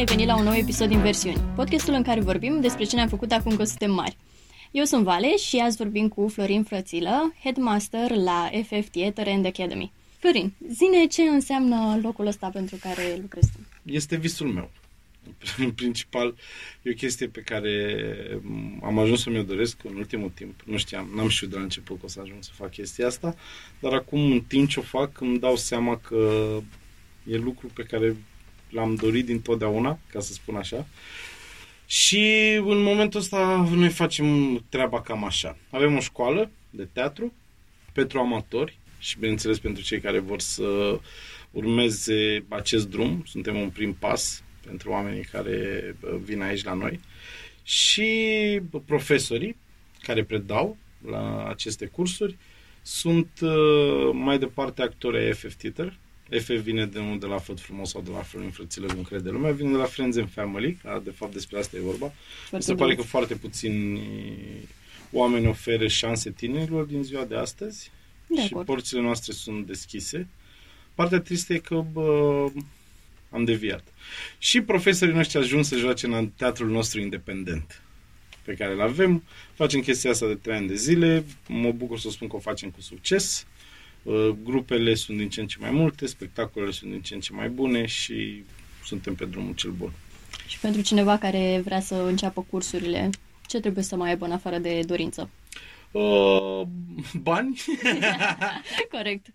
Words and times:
ai 0.00 0.06
venit 0.06 0.26
la 0.26 0.36
un 0.36 0.44
nou 0.44 0.54
episod 0.54 0.88
din 0.88 1.00
Versiuni, 1.00 1.40
podcastul 1.56 1.94
în 1.94 2.02
care 2.02 2.20
vorbim 2.20 2.60
despre 2.60 2.84
ce 2.84 2.94
ne-am 2.94 3.08
făcut 3.08 3.32
acum 3.32 3.56
că 3.56 3.64
suntem 3.64 3.90
mari. 3.90 4.16
Eu 4.70 4.84
sunt 4.84 5.04
Vale 5.04 5.36
și 5.36 5.56
azi 5.56 5.76
vorbim 5.76 6.08
cu 6.08 6.28
Florin 6.28 6.62
Frățilă, 6.62 7.34
headmaster 7.42 8.10
la 8.10 8.50
FF 8.62 8.88
Theater 8.88 9.28
and 9.28 9.46
Academy. 9.46 9.92
Florin, 10.18 10.52
zine 10.70 11.06
ce 11.06 11.22
înseamnă 11.22 11.98
locul 12.02 12.26
ăsta 12.26 12.48
pentru 12.48 12.76
care 12.80 13.18
lucrezi 13.20 13.50
tu. 13.52 13.58
Este 13.82 14.16
visul 14.16 14.48
meu. 14.48 14.70
În 15.64 15.70
principal, 15.70 16.34
e 16.82 16.90
o 16.90 16.94
chestie 16.94 17.26
pe 17.26 17.40
care 17.40 18.04
am 18.82 18.98
ajuns 18.98 19.22
să 19.22 19.30
mi-o 19.30 19.42
doresc 19.42 19.76
în 19.84 19.96
ultimul 19.96 20.30
timp. 20.34 20.60
Nu 20.64 20.76
știam, 20.76 21.10
n-am 21.14 21.28
știut 21.28 21.50
de 21.50 21.56
la 21.56 21.62
început 21.62 21.98
că 21.98 22.04
o 22.04 22.08
să 22.08 22.20
ajung 22.20 22.42
să 22.42 22.50
fac 22.54 22.70
chestia 22.70 23.06
asta, 23.06 23.36
dar 23.80 23.92
acum, 23.92 24.32
în 24.32 24.40
timp 24.40 24.68
ce 24.68 24.78
o 24.78 24.82
fac, 24.82 25.20
îmi 25.20 25.38
dau 25.38 25.56
seama 25.56 25.96
că 25.96 26.48
e 27.30 27.36
lucru 27.36 27.70
pe 27.74 27.82
care 27.82 28.16
l-am 28.70 28.94
dorit 28.94 29.26
dintotdeauna, 29.26 29.98
ca 30.12 30.20
să 30.20 30.32
spun 30.32 30.56
așa. 30.56 30.86
Și 31.86 32.54
în 32.54 32.82
momentul 32.82 33.20
ăsta 33.20 33.68
noi 33.74 33.88
facem 33.88 34.56
treaba 34.68 35.00
cam 35.00 35.24
așa. 35.24 35.56
Avem 35.70 35.96
o 35.96 36.00
școală 36.00 36.50
de 36.70 36.88
teatru 36.92 37.32
pentru 37.92 38.18
amatori 38.18 38.78
și, 38.98 39.18
bineînțeles, 39.18 39.58
pentru 39.58 39.82
cei 39.82 40.00
care 40.00 40.18
vor 40.18 40.40
să 40.40 40.98
urmeze 41.50 42.44
acest 42.48 42.88
drum. 42.88 43.22
Suntem 43.26 43.56
un 43.56 43.70
prim 43.70 43.94
pas 43.94 44.42
pentru 44.66 44.90
oamenii 44.90 45.22
care 45.22 45.96
vin 46.24 46.42
aici 46.42 46.64
la 46.64 46.72
noi. 46.72 47.00
Și 47.62 48.60
profesorii 48.86 49.56
care 50.02 50.24
predau 50.24 50.76
la 51.06 51.48
aceste 51.48 51.86
cursuri 51.86 52.36
sunt 52.82 53.28
uh, 53.40 54.10
mai 54.12 54.38
departe 54.38 54.82
actori 54.82 55.32
FF 55.32 55.54
Theater, 55.54 55.98
FF 56.30 56.50
vine 56.50 56.86
de, 56.86 57.00
nu 57.00 57.16
de 57.16 57.26
la 57.26 57.38
Făt 57.38 57.60
Frumos 57.60 57.90
sau 57.90 58.00
de 58.00 58.10
la 58.10 58.22
Florin 58.22 58.50
Frățilă, 58.50 58.86
cum 58.86 59.02
crede 59.02 59.30
lumea, 59.30 59.52
vine 59.52 59.70
de 59.70 59.76
la 59.76 59.84
Friends 59.84 60.16
and 60.16 60.30
Family, 60.30 60.78
ca 60.82 61.00
de 61.04 61.10
fapt 61.10 61.32
despre 61.32 61.58
asta 61.58 61.76
e 61.76 61.80
vorba. 61.80 62.12
Mi 62.52 62.62
se 62.62 62.74
pare 62.74 62.94
că 62.94 63.02
foarte 63.02 63.34
puțini 63.34 64.00
oameni 65.12 65.46
oferă 65.46 65.86
șanse 65.86 66.30
tinerilor 66.30 66.84
din 66.84 67.02
ziua 67.02 67.24
de 67.24 67.36
astăzi 67.36 67.90
de 68.26 68.40
și 68.40 68.48
acord. 68.52 68.66
porțile 68.66 69.00
noastre 69.00 69.32
sunt 69.32 69.66
deschise. 69.66 70.28
Partea 70.94 71.20
tristă 71.20 71.52
e 71.52 71.58
că 71.58 71.84
bă, 71.92 72.46
am 73.30 73.44
deviat. 73.44 73.84
Și 74.38 74.60
profesorii 74.60 75.14
noștri 75.14 75.38
ajung 75.38 75.64
să 75.64 75.76
joace 75.76 76.06
în 76.06 76.30
teatrul 76.36 76.68
nostru 76.68 77.00
independent 77.00 77.82
pe 78.42 78.54
care 78.54 78.72
îl 78.72 78.80
avem. 78.80 79.22
Facem 79.54 79.80
chestia 79.80 80.10
asta 80.10 80.26
de 80.26 80.34
trei 80.34 80.56
ani 80.56 80.68
de 80.68 80.74
zile. 80.74 81.24
Mă 81.48 81.72
bucur 81.72 81.98
să 81.98 82.10
spun 82.10 82.28
că 82.28 82.36
o 82.36 82.38
facem 82.38 82.70
cu 82.70 82.80
succes. 82.80 83.46
Uh, 84.02 84.28
grupele 84.44 84.94
sunt 84.94 85.18
din 85.18 85.28
ce 85.28 85.40
în 85.40 85.46
ce 85.46 85.56
mai 85.60 85.70
multe, 85.70 86.06
spectacolele 86.06 86.70
sunt 86.70 86.90
din 86.90 87.00
ce 87.00 87.14
în 87.14 87.20
ce 87.20 87.32
mai 87.32 87.48
bune 87.48 87.86
și 87.86 88.44
suntem 88.84 89.14
pe 89.14 89.24
drumul 89.24 89.54
cel 89.54 89.70
bun. 89.70 89.92
Și 90.46 90.58
pentru 90.58 90.80
cineva 90.80 91.18
care 91.18 91.60
vrea 91.64 91.80
să 91.80 91.94
înceapă 91.94 92.46
cursurile, 92.50 93.10
ce 93.46 93.60
trebuie 93.60 93.84
să 93.84 93.96
mai 93.96 94.08
aibă 94.08 94.24
în 94.24 94.32
afară 94.32 94.58
de 94.58 94.80
dorință? 94.86 95.30
Uh, 95.92 96.62
bani. 97.22 97.60
Corect. 98.96 99.26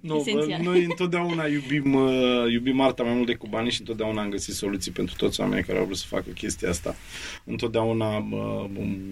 Nu, 0.00 0.16
Esențial. 0.16 0.62
noi 0.62 0.84
întotdeauna 0.84 1.46
iubim, 1.46 1.94
uh, 1.94 2.52
iubim 2.52 2.80
arta 2.80 3.02
mai 3.02 3.14
mult 3.14 3.26
decât 3.26 3.48
banii 3.48 3.70
și 3.70 3.80
întotdeauna 3.80 4.22
am 4.22 4.28
găsit 4.28 4.54
soluții 4.54 4.92
pentru 4.92 5.14
toți 5.16 5.40
oamenii 5.40 5.64
care 5.64 5.78
au 5.78 5.84
vrut 5.84 5.96
să 5.96 6.06
facă 6.08 6.30
chestia 6.30 6.68
asta. 6.68 6.96
Întotdeauna 7.44 8.16
uh, 8.16 8.64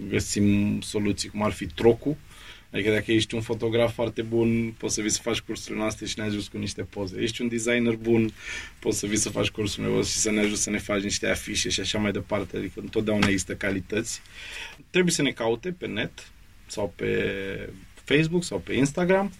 găsim 0.09 0.79
soluții, 0.81 1.29
cum 1.29 1.43
ar 1.43 1.51
fi 1.51 1.65
trocul, 1.65 2.15
Adică 2.77 2.91
dacă 2.91 3.11
ești 3.11 3.35
un 3.35 3.41
fotograf 3.41 3.93
foarte 3.93 4.21
bun, 4.21 4.71
poți 4.77 4.93
să 4.93 5.01
vii 5.01 5.09
să 5.09 5.21
faci 5.21 5.39
cursurile 5.39 5.79
noastre 5.79 6.05
și 6.05 6.13
ne 6.17 6.23
ajuți 6.23 6.49
cu 6.49 6.57
niște 6.57 6.81
poze. 6.81 7.21
Ești 7.21 7.41
un 7.41 7.47
designer 7.47 7.95
bun, 7.95 8.33
poți 8.79 8.99
să 8.99 9.05
vii 9.05 9.17
să 9.17 9.29
faci 9.29 9.49
cursurile 9.49 9.93
noastre 9.93 10.13
și 10.13 10.19
să 10.19 10.31
ne 10.31 10.39
ajuți 10.39 10.61
să 10.63 10.69
ne 10.69 10.77
faci 10.77 11.01
niște 11.01 11.27
afișe 11.27 11.69
și 11.69 11.79
așa 11.79 11.97
mai 11.97 12.11
departe. 12.11 12.57
Adică 12.57 12.79
întotdeauna 12.79 13.27
există 13.27 13.55
calități. 13.55 14.21
Trebuie 14.89 15.13
să 15.13 15.21
ne 15.21 15.31
caute 15.31 15.71
pe 15.71 15.87
net 15.87 16.31
sau 16.67 16.93
pe 16.95 17.31
Facebook 18.03 18.43
sau 18.43 18.59
pe 18.59 18.73
Instagram. 18.73 19.33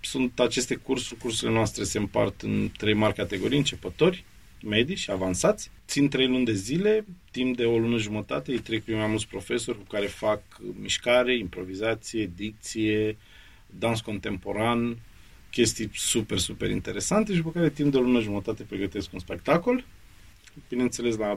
Sunt 0.00 0.40
aceste 0.40 0.74
cursuri, 0.74 1.20
cursurile 1.20 1.56
noastre 1.56 1.84
se 1.84 1.98
împart 1.98 2.40
în 2.40 2.70
trei 2.76 2.94
mari 2.94 3.14
categorii, 3.14 3.58
începători, 3.58 4.24
medii 4.66 4.96
și 4.96 5.10
avansați. 5.10 5.70
Țin 5.86 6.08
trei 6.08 6.26
luni 6.26 6.44
de 6.44 6.52
zile, 6.52 7.04
timp 7.30 7.56
de 7.56 7.64
o 7.64 7.78
lună 7.78 7.96
jumătate, 7.96 8.50
îi 8.50 8.58
trec 8.58 8.82
prin 8.82 8.96
mai 8.96 9.06
mulți 9.06 9.28
profesori 9.28 9.78
cu 9.78 9.84
care 9.84 10.06
fac 10.06 10.42
mișcare, 10.80 11.36
improvizație, 11.36 12.30
dicție, 12.36 13.16
dans 13.78 14.00
contemporan, 14.00 14.98
chestii 15.50 15.90
super, 15.94 16.38
super 16.38 16.70
interesante 16.70 17.34
și 17.34 17.42
pe 17.42 17.50
care 17.52 17.70
timp 17.70 17.90
de 17.90 17.96
o 17.96 18.00
lună 18.00 18.20
jumătate 18.20 18.62
pregătesc 18.62 19.12
un 19.12 19.18
spectacol. 19.18 19.84
Bineînțeles, 20.68 21.16
la 21.16 21.32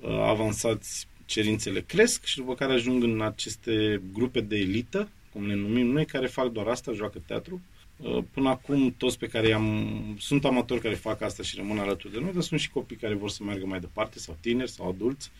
uh, 0.00 0.08
avansați 0.10 1.06
cerințele 1.24 1.80
cresc 1.80 2.24
și 2.24 2.36
după 2.36 2.54
care 2.54 2.72
ajung 2.72 3.02
în 3.02 3.22
aceste 3.22 4.02
grupe 4.12 4.40
de 4.40 4.56
elită, 4.56 5.08
cum 5.38 5.46
ne 5.46 5.54
numim 5.54 5.86
noi, 5.86 6.04
care 6.04 6.26
fac 6.26 6.48
doar 6.52 6.66
asta, 6.66 6.92
joacă 6.92 7.22
teatru, 7.26 7.60
Uh, 8.02 8.18
până 8.32 8.48
acum, 8.48 8.94
toți 8.96 9.18
pe 9.18 9.26
care 9.26 9.52
am 9.52 9.88
sunt 10.18 10.44
amatori 10.44 10.80
care 10.80 10.94
fac 10.94 11.22
asta 11.22 11.42
și 11.42 11.56
rămân 11.56 11.78
alături 11.78 12.12
de 12.12 12.20
noi, 12.20 12.32
dar 12.32 12.42
sunt 12.42 12.60
și 12.60 12.70
copii 12.70 12.96
care 12.96 13.14
vor 13.14 13.30
să 13.30 13.42
meargă 13.44 13.66
mai 13.66 13.80
departe, 13.80 14.18
sau 14.18 14.36
tineri, 14.40 14.70
sau 14.70 14.88
adulți. 14.88 15.30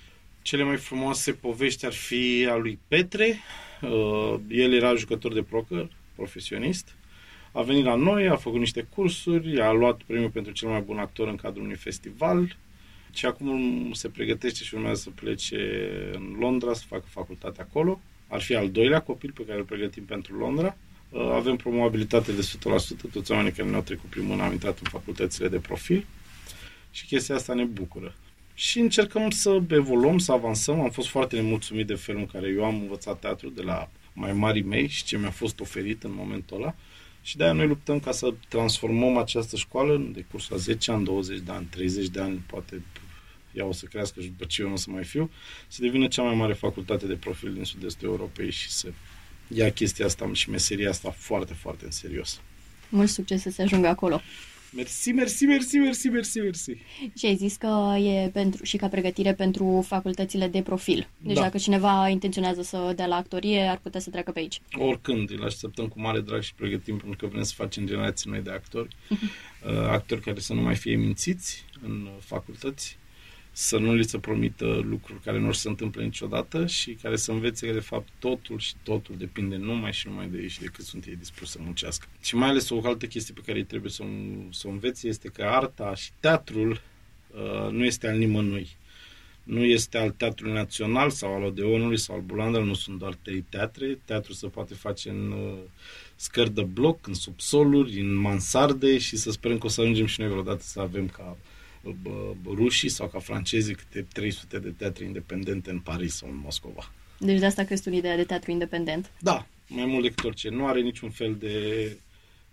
Cele 0.43 0.63
mai 0.63 0.77
frumoase 0.77 1.33
povești 1.33 1.87
ar 1.87 1.93
fi 1.93 2.47
a 2.51 2.57
lui 2.57 2.79
Petre. 2.89 3.39
Uh, 3.83 4.35
el 4.49 4.73
era 4.73 4.95
jucător 4.95 5.33
de 5.33 5.43
poker, 5.43 5.89
profesionist. 6.15 6.95
A 7.53 7.63
venit 7.63 7.85
la 7.85 7.95
noi, 7.95 8.29
a 8.29 8.37
făcut 8.37 8.59
niște 8.59 8.87
cursuri, 8.95 9.61
a 9.61 9.71
luat 9.71 10.03
premiul 10.03 10.31
pentru 10.31 10.53
cel 10.53 10.69
mai 10.69 10.81
bun 10.81 10.99
actor 10.99 11.29
în 11.29 11.37
cadrul 11.37 11.65
unui 11.65 11.77
festival 11.77 12.57
și 13.13 13.27
acum 13.27 13.93
se 13.93 14.09
pregătește 14.09 14.65
și 14.65 14.75
urmează 14.75 15.01
să 15.01 15.11
plece 15.11 15.91
în 16.13 16.37
Londra 16.39 16.73
să 16.73 16.85
facă 16.89 17.05
facultate 17.09 17.61
acolo. 17.61 18.01
Ar 18.29 18.41
fi 18.41 18.55
al 18.55 18.71
doilea 18.71 19.01
copil 19.01 19.33
pe 19.35 19.45
care 19.47 19.59
îl 19.59 19.65
pregătim 19.65 20.05
pentru 20.05 20.37
Londra. 20.37 20.77
Uh, 21.11 21.31
avem 21.33 21.57
probabilitate 21.57 22.33
de 22.33 22.49
100%, 23.09 23.13
toți 23.13 23.31
oamenii 23.31 23.53
care 23.53 23.69
ne-au 23.69 23.83
trecut 23.83 24.11
prin 24.11 24.25
mână 24.25 24.43
au 24.43 24.53
intrat 24.53 24.79
în 24.79 24.91
facultățile 24.91 25.49
de 25.49 25.59
profil 25.59 26.07
și 26.91 27.07
chestia 27.07 27.35
asta 27.35 27.55
ne 27.55 27.65
bucură. 27.65 28.15
Și 28.55 28.79
încercăm 28.79 29.31
să 29.31 29.61
evoluăm, 29.71 30.19
să 30.19 30.33
avansăm. 30.33 30.81
Am 30.81 30.91
fost 30.91 31.09
foarte 31.09 31.37
nemulțumit 31.37 31.87
de 31.87 31.95
felul 31.95 32.21
în 32.21 32.27
care 32.27 32.49
eu 32.49 32.65
am 32.65 32.81
învățat 32.81 33.19
teatru 33.19 33.49
de 33.49 33.63
la 33.63 33.91
mai 34.13 34.33
mari 34.33 34.63
mei 34.63 34.89
și 34.89 35.05
ce 35.05 35.19
mi-a 35.19 35.31
fost 35.31 35.61
oferit 35.61 36.03
în 36.03 36.13
momentul 36.15 36.57
ăla. 36.57 36.75
Și 37.23 37.37
de-aia 37.37 37.53
noi 37.53 37.67
luptăm 37.67 38.01
ca 38.01 38.13
să 38.13 38.35
transformăm 38.49 39.17
această 39.17 39.57
școală 39.57 39.95
în 39.95 40.13
decursul 40.13 40.57
a 40.57 40.59
10 40.59 40.91
ani, 40.91 41.05
20 41.05 41.39
de 41.39 41.53
ani, 41.53 41.67
30 41.71 42.09
de 42.09 42.21
ani, 42.21 42.45
poate 42.47 42.83
ea 43.59 43.67
o 43.67 43.73
să 43.73 43.87
crească 43.87 44.21
și 44.21 44.27
după 44.27 44.45
ce 44.45 44.63
eu 44.63 44.69
nu 44.69 44.75
o 44.75 44.77
să 44.77 44.91
mai 44.91 45.05
fiu, 45.05 45.31
să 45.69 45.79
devină 45.83 46.07
cea 46.07 46.23
mai 46.23 46.35
mare 46.35 46.53
facultate 46.53 47.07
de 47.07 47.15
profil 47.15 47.53
din 47.53 47.65
sud-estul 47.65 48.09
Europei 48.09 48.51
și 48.51 48.71
să 48.71 48.89
ia 49.49 49.71
chestia 49.73 50.07
asta 50.07 50.31
și 50.33 50.51
meseria 50.51 50.89
asta 50.89 51.11
foarte, 51.11 51.53
foarte 51.55 51.85
în 51.85 51.91
serios. 51.91 52.41
Mult 52.89 53.09
succes 53.09 53.43
să 53.43 53.51
se 53.51 53.63
ajungă 53.63 53.87
acolo. 53.87 54.21
Mersi, 54.71 55.13
mersi, 55.13 55.45
mersi, 55.45 55.77
mersi, 55.77 56.09
mersi, 56.09 56.39
mersi. 56.39 56.73
Și 57.17 57.27
ai 57.27 57.37
zis 57.37 57.57
că 57.57 57.95
e 57.99 58.29
pentru, 58.29 58.65
și 58.65 58.77
ca 58.77 58.89
pregătire 58.89 59.35
pentru 59.35 59.85
facultățile 59.87 60.47
de 60.47 60.63
profil. 60.63 61.09
Deci 61.19 61.35
da. 61.35 61.41
dacă 61.41 61.59
cineva 61.59 62.09
intenționează 62.09 62.63
să 62.63 62.93
dea 62.97 63.07
la 63.07 63.17
actorie, 63.17 63.61
ar 63.61 63.79
putea 63.83 64.01
să 64.01 64.11
treacă 64.11 64.31
pe 64.31 64.39
aici. 64.39 64.61
Oricând, 64.73 65.31
îl 65.31 65.45
așteptăm 65.45 65.89
cu 65.89 66.01
mare 66.01 66.21
drag 66.21 66.43
și 66.43 66.55
pregătim 66.55 66.97
pentru 66.97 67.17
că 67.17 67.27
vrem 67.27 67.43
să 67.43 67.53
facem 67.57 67.87
generații 67.87 68.31
noi 68.31 68.41
de 68.41 68.51
actori. 68.51 68.97
uh, 69.09 69.19
actori 69.89 70.21
care 70.21 70.41
să 70.41 70.55
nu 70.55 70.61
mai 70.61 70.77
fie 70.77 70.97
mințiți 70.97 71.65
în 71.83 72.09
facultăți 72.21 72.99
să 73.61 73.79
nu 73.79 73.95
li 73.95 74.05
se 74.05 74.19
promită 74.19 74.81
lucruri 74.85 75.21
care 75.21 75.39
nu 75.39 75.53
se 75.53 75.69
întâmplă 75.69 76.03
niciodată 76.03 76.67
și 76.67 76.93
care 76.93 77.17
să 77.17 77.33
învețe 77.33 77.67
că 77.67 77.73
de 77.73 77.81
fapt 77.81 78.09
totul 78.19 78.59
și 78.59 78.75
totul 78.83 79.15
depinde 79.19 79.57
numai 79.57 79.93
și 79.93 80.09
numai 80.09 80.29
de 80.29 80.39
ei 80.39 80.49
și 80.49 80.61
de 80.61 80.67
cât 80.67 80.85
sunt 80.85 81.05
ei 81.05 81.17
dispuși 81.17 81.51
să 81.51 81.59
muncească. 81.61 82.07
Și 82.21 82.35
mai 82.35 82.49
ales 82.49 82.71
o 82.71 82.81
altă 82.83 83.07
chestie 83.07 83.35
pe 83.35 83.43
care 83.47 83.59
ei 83.59 83.65
trebuie 83.65 83.91
să 83.91 84.03
o, 84.03 84.07
să 84.51 84.67
o 84.67 84.71
învețe 84.71 85.09
este 85.09 85.29
că 85.29 85.45
arta 85.45 85.95
și 85.95 86.11
teatrul 86.21 86.81
uh, 87.31 87.71
nu 87.71 87.85
este 87.85 88.09
al 88.09 88.19
nimănui. 88.19 88.69
Nu 89.43 89.65
este 89.65 89.99
al 89.99 90.11
Teatrului 90.11 90.55
Național 90.55 91.11
sau 91.11 91.35
al 91.35 91.43
Odeonului 91.43 91.99
sau 91.99 92.15
al 92.15 92.21
Bulandra, 92.21 92.63
nu 92.63 92.75
sunt 92.75 92.99
doar 92.99 93.15
trei 93.23 93.45
teatre. 93.49 93.99
Teatrul 94.05 94.35
se 94.35 94.47
poate 94.47 94.75
face 94.75 95.11
în 95.11 95.31
uh, 95.31 95.59
scări 96.17 96.55
de 96.55 96.63
bloc, 96.63 97.07
în 97.07 97.15
subsoluri, 97.15 98.01
în 98.01 98.15
mansarde 98.15 98.99
și 98.99 99.17
să 99.17 99.31
sperăm 99.31 99.59
că 99.59 99.67
o 99.67 99.69
să 99.69 99.81
ajungem 99.81 100.07
și 100.07 100.21
noi 100.21 100.29
vreodată 100.29 100.63
să 100.63 100.81
avem 100.81 101.09
ca 101.09 101.37
rușii 102.45 102.89
sau 102.89 103.09
ca 103.09 103.19
francezii 103.19 103.75
câte 103.75 104.07
300 104.13 104.59
de 104.59 104.69
teatre 104.69 105.05
independente 105.05 105.71
în 105.71 105.79
Paris 105.79 106.15
sau 106.15 106.29
în 106.29 106.41
Moscova. 106.43 106.93
Deci 107.19 107.39
de 107.39 107.47
asta 107.47 107.65
crezi 107.65 107.83
tu 107.83 107.91
ideea 107.91 108.17
de 108.17 108.25
teatru 108.25 108.51
independent? 108.51 109.11
Da, 109.21 109.47
mai 109.67 109.85
mult 109.85 110.03
decât 110.03 110.25
orice. 110.25 110.49
Nu 110.49 110.67
are 110.67 110.81
niciun 110.81 111.11
fel 111.11 111.35
de, 111.35 111.97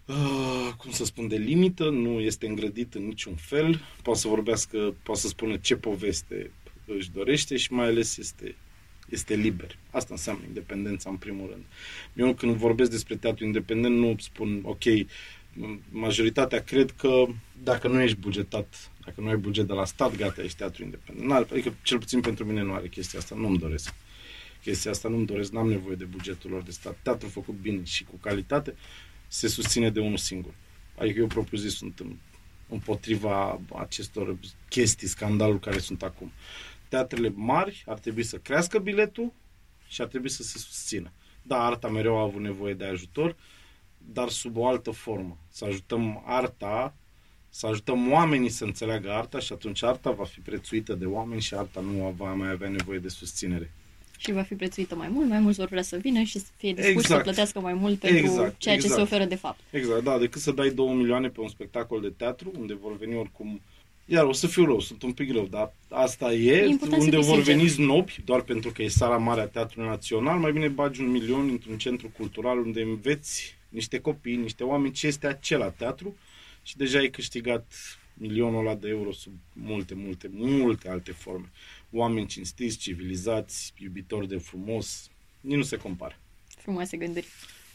uh, 0.05 0.73
cum 0.77 0.91
să 0.91 1.05
spun, 1.05 1.27
de 1.27 1.35
limită, 1.35 1.89
nu 1.89 2.19
este 2.19 2.47
îngrădit 2.47 2.93
în 2.93 3.05
niciun 3.05 3.35
fel. 3.35 3.81
Poate 4.01 4.19
să 4.19 4.27
vorbească, 4.27 4.95
poate 5.03 5.19
să 5.19 5.27
spună 5.27 5.57
ce 5.57 5.75
poveste 5.75 6.51
își 6.85 7.11
dorește 7.11 7.57
și 7.57 7.73
mai 7.73 7.85
ales 7.85 8.17
este 8.17 8.55
este 9.09 9.35
liber. 9.35 9.77
Asta 9.91 10.07
înseamnă 10.11 10.43
independența 10.47 11.09
în 11.09 11.15
primul 11.15 11.49
rând. 11.49 11.63
Eu 12.13 12.33
când 12.33 12.55
vorbesc 12.55 12.91
despre 12.91 13.15
teatru 13.15 13.45
independent 13.45 13.97
nu 13.97 14.15
spun, 14.19 14.61
ok, 14.63 14.83
majoritatea 15.89 16.61
cred 16.61 16.91
că 16.91 17.25
dacă 17.63 17.87
nu 17.87 18.01
ești 18.01 18.17
bugetat 18.17 18.91
Dacă 19.05 19.21
nu 19.21 19.27
ai 19.27 19.37
buget 19.37 19.67
de 19.67 19.73
la 19.73 19.85
stat, 19.85 20.15
gata, 20.15 20.41
ești 20.41 20.57
teatru 20.57 20.83
independent. 20.83 21.27
N-are, 21.27 21.47
adică 21.51 21.73
cel 21.83 21.99
puțin 21.99 22.21
pentru 22.21 22.45
mine 22.45 22.61
nu 22.61 22.73
are 22.73 22.87
chestia 22.87 23.19
asta, 23.19 23.35
nu-mi 23.35 23.57
doresc. 23.57 23.93
Chestia 24.61 24.91
asta 24.91 25.09
nu-mi 25.09 25.25
doresc, 25.25 25.51
n-am 25.51 25.69
nevoie 25.69 25.95
de 25.95 26.03
bugetul 26.03 26.51
lor 26.51 26.61
de 26.61 26.71
stat. 26.71 26.97
Teatru 27.01 27.27
făcut 27.27 27.55
bine 27.55 27.83
și 27.83 28.03
cu 28.03 28.15
calitate 28.15 28.75
se 29.27 29.47
susține 29.47 29.89
de 29.89 29.99
unul 29.99 30.17
singur. 30.17 30.53
Adică 30.97 31.19
eu 31.19 31.27
propriu 31.27 31.57
sunt 31.57 32.05
împotriva 32.69 33.61
acestor 33.75 34.37
chestii, 34.69 35.07
scandaluri 35.07 35.59
care 35.59 35.77
sunt 35.77 36.03
acum. 36.03 36.31
Teatrele 36.89 37.31
mari 37.35 37.83
ar 37.87 37.99
trebui 37.99 38.23
să 38.23 38.37
crească 38.37 38.79
biletul 38.79 39.33
și 39.87 40.01
ar 40.01 40.07
trebui 40.07 40.29
să 40.29 40.43
se 40.43 40.57
susțină. 40.57 41.11
Da, 41.41 41.65
arta 41.65 41.87
mereu 41.87 42.17
a 42.17 42.21
avut 42.21 42.41
nevoie 42.41 42.73
de 42.73 42.85
ajutor, 42.85 43.35
dar 43.97 44.29
sub 44.29 44.57
o 44.57 44.67
altă 44.67 44.91
formă. 44.91 45.37
Să 45.49 45.65
ajutăm 45.65 46.23
arta, 46.25 46.95
să 47.57 47.67
ajutăm 47.67 48.11
oamenii 48.11 48.49
să 48.49 48.63
înțeleagă 48.63 49.11
arta 49.11 49.39
și 49.39 49.53
atunci 49.53 49.83
arta 49.83 50.11
va 50.11 50.23
fi 50.23 50.39
prețuită 50.39 50.93
de 50.93 51.05
oameni 51.05 51.41
și 51.41 51.53
arta 51.53 51.79
nu 51.79 52.13
va 52.17 52.33
mai 52.33 52.49
avea 52.49 52.69
nevoie 52.69 52.99
de 52.99 53.07
susținere. 53.07 53.71
Și 54.17 54.31
va 54.31 54.41
fi 54.41 54.53
prețuită 54.53 54.95
mai 54.95 55.07
mult, 55.07 55.29
mai 55.29 55.39
mulți 55.39 55.57
vor 55.57 55.67
vrea 55.67 55.81
să 55.81 55.97
vină 55.97 56.21
și 56.21 56.39
să 56.39 56.45
fie 56.57 56.73
dispuși 56.73 56.97
exact. 56.97 57.17
să 57.17 57.23
plătească 57.23 57.59
mai 57.59 57.73
mult 57.73 57.99
pentru 57.99 58.17
exact, 58.17 58.57
ceea 58.57 58.75
exact. 58.75 58.93
ce 58.93 58.99
se 58.99 59.05
oferă 59.05 59.25
de 59.25 59.35
fapt. 59.35 59.59
Exact, 59.69 60.03
da, 60.03 60.17
decât 60.17 60.41
să 60.41 60.51
dai 60.51 60.69
2 60.69 60.93
milioane 60.93 61.29
pe 61.29 61.41
un 61.41 61.47
spectacol 61.47 62.01
de 62.01 62.13
teatru, 62.17 62.51
unde 62.59 62.73
vor 62.73 62.97
veni 62.97 63.15
oricum 63.15 63.61
iar 64.05 64.23
o 64.23 64.33
să 64.33 64.47
fiu 64.47 64.65
rău, 64.65 64.79
sunt 64.79 65.03
un 65.03 65.11
pic 65.11 65.31
rău, 65.31 65.47
dar 65.49 65.73
asta 65.89 66.33
e, 66.33 66.53
e 66.53 66.77
unde 66.97 67.17
vor 67.17 67.23
sincer. 67.23 67.55
veni 67.55 67.67
snobi, 67.67 68.21
doar 68.25 68.41
pentru 68.41 68.71
că 68.71 68.81
e 68.81 68.87
sala 68.87 69.17
mare 69.17 69.41
a 69.41 69.47
Teatrului 69.47 69.89
Național, 69.89 70.37
mai 70.39 70.51
bine 70.51 70.67
bagi 70.67 71.01
un 71.01 71.11
milion 71.11 71.49
într-un 71.49 71.77
centru 71.77 72.11
cultural 72.17 72.59
unde 72.59 72.81
înveți 72.81 73.55
niște 73.69 73.99
copii, 73.99 74.35
niște 74.35 74.63
oameni 74.63 74.93
ce 74.93 75.07
este 75.07 75.27
acela 75.27 75.69
teatru 75.69 76.15
și 76.65 76.77
deja 76.77 76.99
ai 76.99 77.09
câștigat 77.09 77.73
milionul 78.13 78.59
ăla 78.59 78.75
de 78.75 78.87
euro 78.87 79.11
sub 79.11 79.33
multe, 79.53 79.93
multe, 79.93 80.29
multe 80.31 80.89
alte 80.89 81.11
forme. 81.11 81.51
Oameni 81.91 82.27
cinstiți, 82.27 82.77
civilizați, 82.77 83.73
iubitori 83.77 84.27
de 84.27 84.37
frumos, 84.37 85.09
nici 85.41 85.55
nu 85.55 85.63
se 85.63 85.77
compară. 85.77 86.19
Frumoase 86.47 86.97
gânduri. 86.97 87.27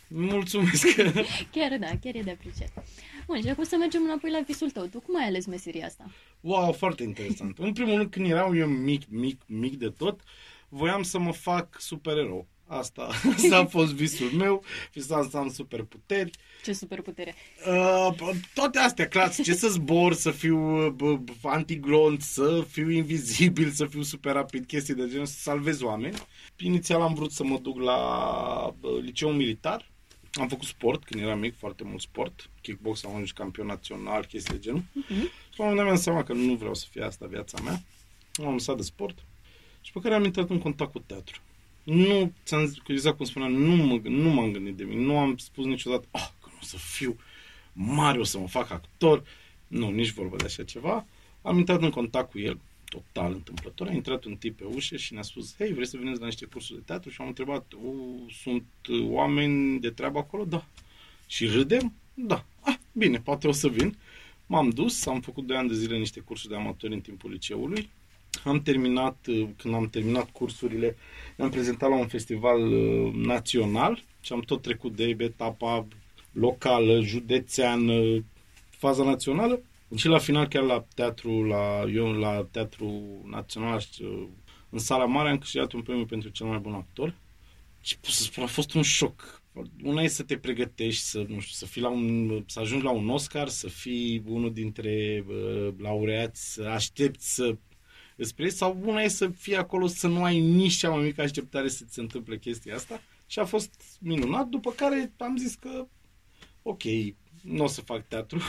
Mulțumesc! 0.09 0.87
chiar 1.55 1.79
da, 1.79 1.87
chiar 2.01 2.15
e 2.15 2.23
de 2.23 2.31
apreciat. 2.31 2.87
Bun, 3.27 3.41
și 3.43 3.49
acum 3.49 3.65
să 3.65 3.77
mergem 3.77 4.03
înapoi 4.03 4.31
la 4.31 4.41
visul 4.47 4.71
tău. 4.71 4.87
Tu 4.87 5.01
cum 5.01 5.17
ai 5.17 5.27
ales 5.27 5.47
meseria 5.47 5.87
asta? 5.87 6.11
Wow, 6.41 6.73
foarte 6.73 7.03
interesant. 7.03 7.59
În 7.59 7.73
primul 7.73 7.97
rând, 7.97 8.11
când 8.11 8.31
eram 8.31 8.55
eu 8.55 8.67
mic, 8.67 9.03
mic, 9.09 9.41
mic 9.47 9.79
de 9.79 9.89
tot, 9.89 10.21
voiam 10.69 11.03
să 11.03 11.19
mă 11.19 11.33
fac 11.33 11.81
supererou. 11.81 12.47
Asta, 12.73 13.03
asta 13.37 13.57
a 13.57 13.67
fost 13.67 13.93
visul 13.93 14.31
meu, 14.31 14.65
visam 14.93 15.29
să 15.31 15.37
am 15.37 15.51
superputeri. 15.51 16.31
Ce 16.65 16.73
superputere? 16.73 17.35
Uh, 17.67 18.31
toate 18.55 18.79
astea 18.79 19.09
clasice, 19.09 19.55
să 19.55 19.69
zbor, 19.69 20.15
să 20.15 20.31
fiu 20.31 20.87
uh, 20.87 21.19
antiglont, 21.43 22.23
să 22.23 22.65
fiu 22.69 22.91
invizibil, 22.91 23.71
să 23.71 23.87
fiu 23.87 24.03
super 24.03 24.33
rapid, 24.33 24.67
chestii 24.67 24.95
de 24.95 25.09
genul, 25.09 25.27
să 25.27 25.39
salvez 25.39 25.81
oameni. 25.81 26.17
Inițial 26.59 27.01
am 27.01 27.15
vrut 27.15 27.33
să 27.33 27.45
mă 27.45 27.59
duc 27.59 27.79
la 27.81 27.99
uh, 28.81 29.03
liceul 29.03 29.33
militar, 29.33 29.91
am 30.33 30.49
făcut 30.49 30.67
sport 30.67 31.05
când 31.05 31.23
eram 31.23 31.39
mic, 31.39 31.59
foarte 31.59 31.85
mult 31.85 32.01
sport, 32.01 32.51
kickbox, 32.61 33.05
am 33.05 33.15
ajuns 33.15 33.33
campion 33.33 33.67
național, 33.67 34.25
chestii 34.25 34.55
de 34.55 34.61
genul. 34.61 34.83
Uh-huh. 34.83 35.51
Și 35.53 35.59
la 35.59 35.65
un 35.65 35.69
moment 35.69 35.77
dat 35.77 35.85
mi-am 35.85 35.97
seama 35.97 36.23
că 36.23 36.33
nu 36.33 36.55
vreau 36.55 36.75
să 36.75 36.87
fie 36.91 37.03
asta 37.03 37.27
viața 37.27 37.59
mea. 37.63 37.83
am 38.47 38.53
lăsat 38.53 38.77
de 38.77 38.83
sport 38.83 39.19
și 39.81 39.93
pe 39.93 40.01
care 40.01 40.15
am 40.15 40.25
intrat 40.25 40.51
în 40.51 40.59
contact 40.59 40.93
cu 40.93 40.99
teatru. 40.99 41.41
Nu, 41.93 42.33
ți-am 42.45 42.67
zis, 42.67 42.79
exact 42.87 43.17
cum 43.17 43.27
spuneam, 43.27 43.53
nu, 43.53 43.85
mă, 43.85 44.01
nu 44.03 44.29
m-am 44.29 44.53
gândit 44.53 44.77
de 44.77 44.85
mine, 44.85 45.01
nu 45.01 45.19
am 45.19 45.37
spus 45.37 45.65
niciodată, 45.65 46.07
oh, 46.11 46.29
că 46.41 46.49
nu 46.51 46.59
o 46.61 46.65
să 46.65 46.77
fiu 46.77 47.17
mare, 47.73 48.19
o 48.19 48.25
să 48.25 48.39
mă 48.39 48.49
fac 48.49 48.71
actor. 48.71 49.23
Nu, 49.67 49.91
nici 49.91 50.11
vorba 50.11 50.37
de 50.37 50.45
așa 50.45 50.65
ceva. 50.65 51.07
Am 51.43 51.59
intrat 51.59 51.83
în 51.83 51.91
contact 51.91 52.31
cu 52.31 52.39
el 52.39 52.59
total 52.85 53.33
întâmplător. 53.33 53.89
A 53.89 53.93
intrat 53.93 54.25
un 54.25 54.37
tip 54.37 54.57
pe 54.57 54.65
ușă 54.65 54.97
și 54.97 55.13
ne-a 55.13 55.23
spus, 55.23 55.55
hei, 55.57 55.73
vrei 55.73 55.87
să 55.87 55.97
veniți 55.97 56.21
la 56.21 56.27
niște 56.27 56.47
cursuri 56.47 56.79
de 56.79 56.85
teatru? 56.87 57.11
Și 57.11 57.21
am 57.21 57.27
întrebat, 57.27 57.73
sunt 58.43 58.65
oameni 59.01 59.81
de 59.81 59.91
treabă 59.91 60.19
acolo? 60.19 60.45
Da. 60.45 60.65
Și 61.27 61.47
râdem? 61.47 61.93
Da. 62.15 62.45
Ah, 62.61 62.77
bine, 62.93 63.21
poate 63.21 63.49
o 63.49 63.53
să 63.53 63.69
vin. 63.69 63.97
M-am 64.47 64.71
dus, 64.71 65.07
am 65.07 65.21
făcut 65.21 65.47
2 65.47 65.57
ani 65.57 65.69
de 65.69 65.75
zile 65.75 65.99
niște 65.99 66.21
cursuri 66.21 66.53
de 66.53 66.59
amatori 66.59 66.95
în 66.95 67.01
timpul 67.01 67.31
liceului. 67.31 67.91
Am 68.45 68.63
terminat, 68.63 69.27
când 69.57 69.75
am 69.75 69.89
terminat 69.89 70.31
cursurile, 70.31 70.97
am 71.39 71.51
prezentat 71.51 71.89
la 71.89 71.97
un 71.97 72.07
festival 72.07 72.73
uh, 72.73 73.13
național 73.15 74.03
și 74.21 74.33
am 74.33 74.41
tot 74.41 74.63
trecut 74.63 74.97
de 74.97 75.17
etapa 75.19 75.87
locală, 76.33 77.01
județeană, 77.01 78.25
faza 78.71 79.05
națională 79.05 79.61
și 79.97 80.07
la 80.07 80.19
final, 80.19 80.49
chiar 80.49 80.63
la 80.63 80.85
teatru, 80.95 81.45
la, 81.45 81.85
eu 81.95 82.13
la 82.13 82.47
teatru 82.51 83.03
național, 83.31 83.83
în 84.71 84.79
sala 84.79 85.05
mare, 85.05 85.29
am 85.29 85.39
câștigat 85.39 85.73
un 85.73 85.83
premiu 85.83 86.05
pentru 86.05 86.29
cel 86.29 86.47
mai 86.47 86.59
bun 86.59 86.73
actor. 86.73 87.15
Și 87.83 87.99
pot 87.99 88.11
să 88.11 88.23
spun, 88.23 88.43
a 88.43 88.47
fost 88.47 88.75
un 88.75 88.83
șoc. 88.83 89.43
Una 89.83 90.03
e 90.03 90.09
să 90.09 90.23
te 90.23 90.37
pregătești, 90.37 91.03
să, 91.03 91.19
nu 91.19 91.41
știu, 91.41 91.55
să, 91.55 91.67
fii 91.67 91.83
la 91.83 91.89
un, 91.89 92.43
să 92.47 92.61
ajungi 92.61 92.85
la 92.85 92.91
un 92.91 93.09
Oscar, 93.09 93.49
să 93.49 93.69
fii 93.69 94.23
unul 94.27 94.53
dintre 94.53 95.25
uh, 95.29 95.69
laureați, 95.79 96.53
să 96.53 96.63
aștepți 96.63 97.35
să 97.35 97.57
îți 98.21 98.57
sau 98.57 98.81
una 98.85 99.03
e 99.03 99.09
să 99.09 99.29
fii 99.29 99.57
acolo 99.57 99.87
să 99.87 100.07
nu 100.07 100.25
ai 100.25 100.41
nici 100.41 100.77
cea 100.77 100.91
mai 100.91 101.03
mică 101.03 101.23
așteptare 101.23 101.69
să 101.69 101.85
ți 101.85 101.95
se 101.95 102.01
întâmple 102.01 102.39
chestia 102.39 102.75
asta. 102.75 103.03
Și 103.27 103.39
a 103.39 103.45
fost 103.45 103.83
minunat, 104.01 104.47
după 104.47 104.71
care 104.73 105.13
am 105.17 105.37
zis 105.37 105.55
că 105.55 105.87
ok, 106.63 106.83
nu 107.43 107.65
o 107.65 107.67
să 107.67 107.81
fac 107.81 108.09
teatru. 108.09 108.41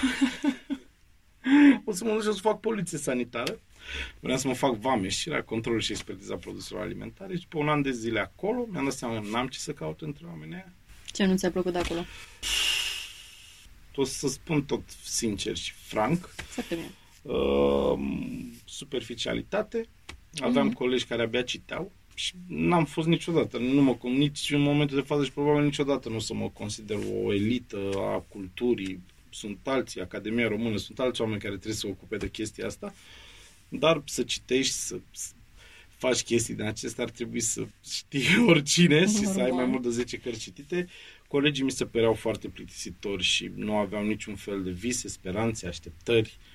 o 1.86 1.92
să 1.92 2.04
mă 2.04 2.12
duc 2.12 2.22
și 2.22 2.28
o 2.28 2.32
să 2.32 2.40
fac 2.42 2.60
poliție 2.60 2.98
sanitară. 2.98 3.60
Vreau 4.20 4.38
să 4.38 4.48
mă 4.48 4.54
fac 4.54 4.76
vameș, 4.76 5.26
era 5.26 5.44
controlul 5.44 5.82
și 5.82 5.92
expertiza 5.92 6.36
produselor 6.36 6.84
alimentare 6.84 7.38
și 7.38 7.48
pe 7.48 7.58
un 7.58 7.70
an 7.70 7.82
de 7.82 7.92
zile 7.92 8.20
acolo 8.20 8.68
mi-am 8.72 8.84
dat 8.84 8.94
seama 8.94 9.22
că 9.22 9.28
n-am 9.28 9.48
ce 9.48 9.60
să 9.60 9.74
caut 9.74 10.02
între 10.02 10.26
oamenii 10.26 10.54
aia. 10.54 10.74
Ce 11.06 11.26
nu 11.26 11.36
ți-a 11.36 11.52
plăcut 11.52 11.72
de 11.72 11.78
acolo? 11.78 12.06
O 13.96 14.04
să 14.04 14.28
spun 14.28 14.64
tot 14.64 14.82
sincer 15.04 15.56
și 15.56 15.72
franc. 15.72 16.30
Foarte 16.36 16.76
bine. 16.76 16.92
Uh, 17.22 18.00
superficialitate. 18.66 19.86
Aveam 20.40 20.70
mm-hmm. 20.70 20.74
colegi 20.74 21.06
care 21.06 21.22
abia 21.22 21.42
citeau 21.42 21.92
și 22.14 22.34
n-am 22.48 22.86
fost 22.86 23.08
niciodată, 23.08 23.58
nu 23.58 23.82
mă, 23.82 23.98
nici 24.02 24.52
în 24.52 24.62
momentul 24.62 24.96
de 24.96 25.04
față 25.04 25.24
și 25.24 25.32
probabil 25.32 25.64
niciodată 25.64 26.10
nu 26.10 26.16
o 26.16 26.20
să 26.20 26.34
mă 26.34 26.50
consider 26.50 26.98
o 27.24 27.34
elită 27.34 27.92
a 27.96 28.24
culturii, 28.28 29.00
sunt 29.30 29.58
alții, 29.64 30.02
Academia 30.02 30.48
Română, 30.48 30.78
sunt 30.78 31.00
alți 31.00 31.22
oameni 31.22 31.40
care 31.40 31.54
trebuie 31.54 31.74
să 31.74 31.80
se 31.80 31.88
ocupe 31.88 32.18
de 32.18 32.30
chestia 32.30 32.66
asta, 32.66 32.94
dar 33.70 34.02
să 34.06 34.24
citești, 34.24 34.74
să, 34.74 35.00
să 35.12 35.32
faci 35.98 36.24
chestii 36.24 36.56
din 36.56 36.66
acestea, 36.66 37.04
ar 37.04 37.10
trebui 37.10 37.40
să 37.40 37.68
știi 37.90 38.26
oricine 38.48 39.00
Normal. 39.00 39.16
și 39.16 39.26
să 39.26 39.40
ai 39.40 39.52
mai 39.52 39.66
mult 39.66 39.82
de 39.82 39.90
10 39.90 40.18
cărți 40.18 40.40
citite. 40.40 40.88
Colegii 41.28 41.64
mi 41.64 41.72
se 41.72 41.86
păreau 41.86 42.14
foarte 42.14 42.48
plictisitori 42.48 43.24
și 43.24 43.52
nu 43.56 43.76
aveau 43.76 44.04
niciun 44.04 44.36
fel 44.36 44.64
de 44.64 44.72
vise, 44.72 45.08
speranțe, 45.08 45.68
așteptări. 45.68 46.38
Uh, 46.40 46.51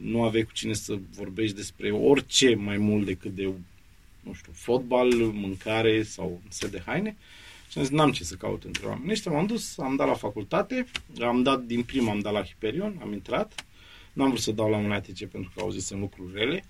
nu 0.00 0.22
aveai 0.22 0.42
cu 0.42 0.52
cine 0.52 0.72
să 0.72 0.98
vorbești 1.16 1.56
despre 1.56 1.90
orice 1.90 2.54
mai 2.54 2.76
mult 2.76 3.06
decât 3.06 3.34
de, 3.34 3.52
nu 4.20 4.32
știu, 4.32 4.52
fotbal, 4.54 5.12
mâncare 5.14 6.02
sau 6.02 6.40
un 6.44 6.50
set 6.50 6.70
de 6.70 6.82
haine. 6.86 7.16
Și 7.70 7.78
am 7.78 7.84
zis, 7.84 7.92
n-am 7.92 8.12
ce 8.12 8.24
să 8.24 8.34
caut 8.34 8.64
între 8.64 8.86
oameni 8.86 9.10
ăștia. 9.10 9.30
M-am 9.30 9.46
dus, 9.46 9.78
am 9.78 9.96
dat 9.96 10.06
la 10.06 10.14
facultate, 10.14 10.86
am 11.20 11.42
dat 11.42 11.62
din 11.62 11.82
prima, 11.82 12.10
am 12.10 12.18
dat 12.18 12.32
la 12.32 12.44
Hiperion, 12.44 12.98
am 13.02 13.12
intrat. 13.12 13.64
N-am 14.12 14.28
vrut 14.28 14.40
să 14.40 14.52
dau 14.52 14.70
la 14.70 14.76
un 14.76 14.92
ATC 14.92 15.24
pentru 15.24 15.50
că 15.54 15.60
auzisem 15.60 15.98
lucruri 15.98 16.32
rele, 16.34 16.64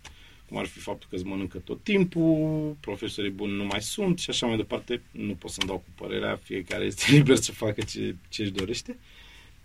cum 0.49 0.57
ar 0.57 0.67
fi 0.67 0.79
faptul 0.79 1.09
că 1.11 1.17
îți 1.17 1.25
mănâncă 1.25 1.59
tot 1.59 1.83
timpul, 1.83 2.77
profesorii 2.81 3.31
buni 3.31 3.53
nu 3.53 3.65
mai 3.65 3.83
sunt 3.83 4.19
și 4.19 4.31
așa 4.31 4.47
mai 4.47 4.57
departe. 4.57 5.03
Nu 5.11 5.33
pot 5.33 5.51
să-mi 5.51 5.69
dau 5.69 5.77
cu 5.77 6.05
părerea, 6.05 6.41
fiecare 6.43 6.85
este 6.85 7.05
liber 7.15 7.37
să 7.37 7.53
facă 7.53 7.81
ce, 7.81 8.17
ce 8.29 8.43
își 8.43 8.51
dorește. 8.51 8.99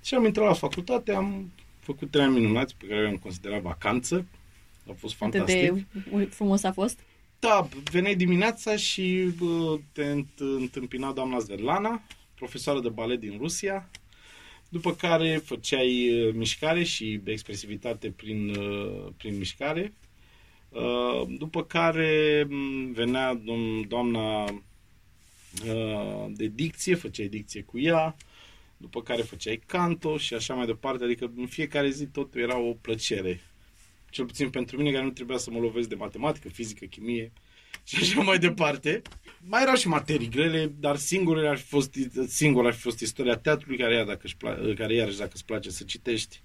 Și 0.04 0.14
am 0.14 0.26
intrat 0.26 0.46
la 0.46 0.54
facultate, 0.54 1.14
am 1.14 1.52
făcut 1.88 2.12
trei 2.12 2.24
ani 2.24 2.40
minunați 2.40 2.76
pe 2.78 2.86
care 2.86 3.02
le-am 3.02 3.18
considerat 3.18 3.62
vacanță. 3.62 4.26
A 4.90 4.94
fost 4.98 5.16
fantastic. 5.16 5.72
Atât 5.72 5.86
de 6.14 6.26
frumos 6.26 6.64
a 6.64 6.72
fost? 6.72 7.00
Da, 7.40 7.70
veneai 7.92 8.16
dimineața 8.16 8.76
și 8.76 9.30
te 9.92 10.16
întâmpina 10.38 11.12
doamna 11.12 11.40
Zverlana, 11.40 12.02
profesoară 12.36 12.80
de 12.80 12.90
balet 12.90 13.20
din 13.20 13.38
Rusia, 13.38 13.90
după 14.70 14.94
care 14.94 15.38
făceai 15.38 16.10
uh, 16.12 16.34
mișcare 16.34 16.84
și 16.84 17.22
expresivitate 17.26 18.10
prin, 18.10 18.50
uh, 18.50 19.08
prin 19.18 19.38
mișcare, 19.38 19.94
uh, 20.70 21.22
după 21.38 21.64
care 21.64 22.48
venea 22.94 23.42
doamna 23.88 24.46
de 26.30 26.48
dicție, 26.48 26.96
făceai 26.96 27.28
dicție 27.28 27.62
cu 27.62 27.80
ea, 27.80 28.16
după 28.78 29.02
care 29.02 29.22
făceai 29.22 29.62
canto 29.66 30.18
și 30.18 30.34
așa 30.34 30.54
mai 30.54 30.66
departe, 30.66 31.04
adică 31.04 31.32
în 31.36 31.48
fiecare 31.48 31.90
zi 31.90 32.06
totul 32.06 32.42
era 32.42 32.58
o 32.58 32.74
plăcere 32.74 33.42
cel 34.10 34.26
puțin 34.26 34.50
pentru 34.50 34.78
mine, 34.78 34.92
care 34.92 35.04
nu 35.04 35.12
trebuia 35.12 35.38
să 35.38 35.52
mă 35.52 35.60
lovesc 35.60 35.90
de 35.90 35.96
matematică, 35.96 36.50
fizică, 36.50 36.86
chimie 36.86 37.32
și 37.84 37.98
așa 38.02 38.22
mai 38.22 38.40
departe. 38.40 39.02
Mai 39.40 39.62
erau 39.62 39.76
și 39.76 39.88
materii 39.88 40.30
grele, 40.30 40.72
dar 40.80 40.96
singur 40.96 41.46
ar 41.46 41.58
fi 41.58 41.66
fost, 41.66 41.96
singur 42.28 42.66
ar 42.66 42.74
fi 42.74 42.80
fost 42.80 43.00
istoria 43.00 43.38
teatrului, 43.38 43.78
care, 43.78 43.94
ia 43.94 44.04
dacă 44.04 44.22
își 44.24 44.36
pla- 44.36 44.76
care 44.76 44.94
iarăși 44.94 45.18
dacă 45.18 45.32
îți 45.34 45.46
place 45.46 45.70
să 45.70 45.84
citești, 45.84 46.42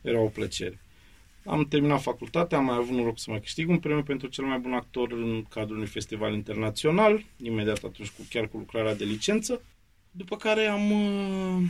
era 0.00 0.20
o 0.20 0.28
plăcere. 0.28 0.80
Am 1.44 1.66
terminat 1.68 2.02
facultatea, 2.02 2.58
am 2.58 2.64
mai 2.64 2.76
avut 2.76 2.96
noroc 2.96 3.18
să 3.18 3.30
mai 3.30 3.40
câștig 3.40 3.68
un 3.68 3.78
premiu 3.78 4.02
pentru 4.02 4.28
cel 4.28 4.44
mai 4.44 4.58
bun 4.58 4.72
actor 4.72 5.12
în 5.12 5.44
cadrul 5.48 5.76
unui 5.76 5.88
festival 5.88 6.34
internațional, 6.34 7.24
imediat 7.42 7.84
atunci 7.84 8.08
cu, 8.08 8.26
chiar 8.30 8.48
cu 8.48 8.56
lucrarea 8.56 8.94
de 8.94 9.04
licență. 9.04 9.62
După 10.16 10.36
care 10.36 10.66
am 10.66 10.90
uh, 10.90 11.62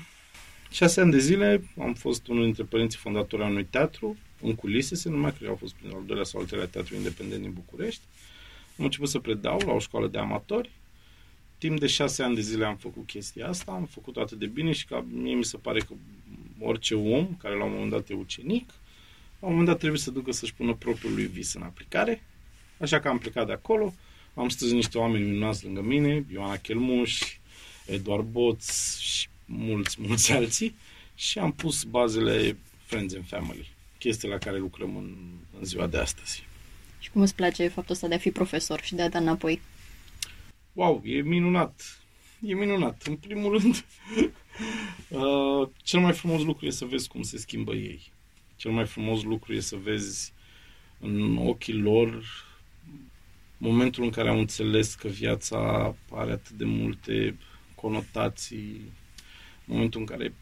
șase 0.71 1.01
ani 1.01 1.11
de 1.11 1.19
zile, 1.19 1.71
am 1.81 1.95
fost 1.95 2.27
unul 2.29 2.45
dintre 2.45 2.63
părinții 2.63 2.99
fondatori 2.99 3.43
a 3.43 3.47
unui 3.47 3.65
teatru, 3.65 4.17
în 4.41 4.55
culise 4.55 4.95
se 4.95 5.09
numea, 5.09 5.31
cred 5.31 5.49
că 5.49 5.55
a 5.55 5.57
fost 5.57 5.75
prin 5.75 5.91
al 5.95 6.03
doilea 6.07 6.25
sau 6.25 6.41
al 6.41 6.47
treilea 6.47 6.69
teatru 6.69 6.95
independent 6.95 7.43
din 7.43 7.53
București. 7.53 8.01
Am 8.79 8.85
început 8.85 9.09
să 9.09 9.19
predau 9.19 9.59
la 9.67 9.73
o 9.73 9.79
școală 9.79 10.09
de 10.09 10.19
amatori. 10.19 10.71
Timp 11.59 11.81
de 11.81 11.87
șase 11.87 12.23
ani 12.23 12.35
de 12.35 12.41
zile 12.41 12.65
am 12.65 12.77
făcut 12.77 13.07
chestia 13.07 13.49
asta, 13.49 13.73
am 13.73 13.85
făcut 13.85 14.17
atât 14.17 14.39
de 14.39 14.47
bine 14.47 14.73
și 14.73 14.87
ca 14.87 15.05
mie 15.11 15.35
mi 15.35 15.45
se 15.45 15.57
pare 15.57 15.79
că 15.79 15.95
orice 16.61 16.95
om 16.95 17.37
care 17.37 17.57
la 17.57 17.65
un 17.65 17.73
moment 17.73 17.91
dat 17.91 18.11
e 18.11 18.15
ucenic, 18.15 18.71
la 19.41 19.47
un 19.47 19.51
moment 19.51 19.67
dat 19.67 19.79
trebuie 19.79 20.01
să 20.01 20.11
ducă 20.11 20.33
să-și 20.33 20.55
pună 20.55 20.75
propriul 20.75 21.15
lui 21.15 21.27
vis 21.27 21.55
în 21.55 21.63
aplicare. 21.63 22.23
Așa 22.81 23.01
că 23.01 23.09
am 23.09 23.19
plecat 23.19 23.47
de 23.47 23.53
acolo, 23.53 23.95
am 24.35 24.49
strâns 24.49 24.73
niște 24.73 24.99
oameni 24.99 25.25
minunați 25.25 25.65
lângă 25.65 25.83
mine, 25.83 26.27
Ioana 26.33 26.57
Chelmuș, 26.57 27.39
Eduard 27.87 28.27
Boț 28.27 28.97
și 28.99 29.29
mulți, 29.45 29.97
mulți 30.01 30.33
alții 30.33 30.75
și 31.15 31.39
am 31.39 31.53
pus 31.53 31.85
bazele 31.85 32.57
Friends 32.85 33.15
and 33.15 33.27
Family, 33.27 33.71
chestii 33.99 34.29
la 34.29 34.39
care 34.39 34.59
lucrăm 34.59 34.97
în, 34.97 35.15
în 35.59 35.65
ziua 35.65 35.87
de 35.87 35.99
astăzi. 35.99 36.47
Și 36.99 37.11
cum 37.11 37.21
îți 37.21 37.35
place 37.35 37.69
faptul 37.69 37.95
ăsta 37.95 38.09
de 38.09 38.15
a 38.15 38.19
fi 38.19 38.31
profesor 38.31 38.83
și 38.83 38.95
de 38.95 39.03
a 39.03 39.09
da 39.09 39.19
înapoi? 39.19 39.61
Wow, 40.73 41.03
e 41.05 41.21
minunat. 41.21 42.01
E 42.41 42.55
minunat. 42.55 43.03
În 43.07 43.17
primul 43.17 43.59
rând, 43.59 43.75
uh, 45.09 45.69
cel 45.83 46.01
mai 46.01 46.13
frumos 46.13 46.43
lucru 46.43 46.67
e 46.67 46.71
să 46.71 46.85
vezi 46.85 47.09
cum 47.09 47.23
se 47.23 47.39
schimbă 47.39 47.75
ei. 47.75 48.13
Cel 48.57 48.71
mai 48.71 48.87
frumos 48.87 49.23
lucru 49.23 49.53
e 49.53 49.61
să 49.61 49.77
vezi 49.77 50.33
în 51.01 51.37
ochii 51.37 51.75
lor 51.75 52.25
momentul 53.59 54.05
în 54.05 54.11
care 54.11 54.29
au 54.29 54.39
înțeles 54.39 54.95
că 54.95 55.09
viața 55.09 55.95
are 56.11 56.33
atât 56.33 56.51
de 56.51 56.65
multe 56.65 57.37
conotații, 57.87 58.93
momentul 59.65 60.01
în 60.01 60.07
care 60.07 60.35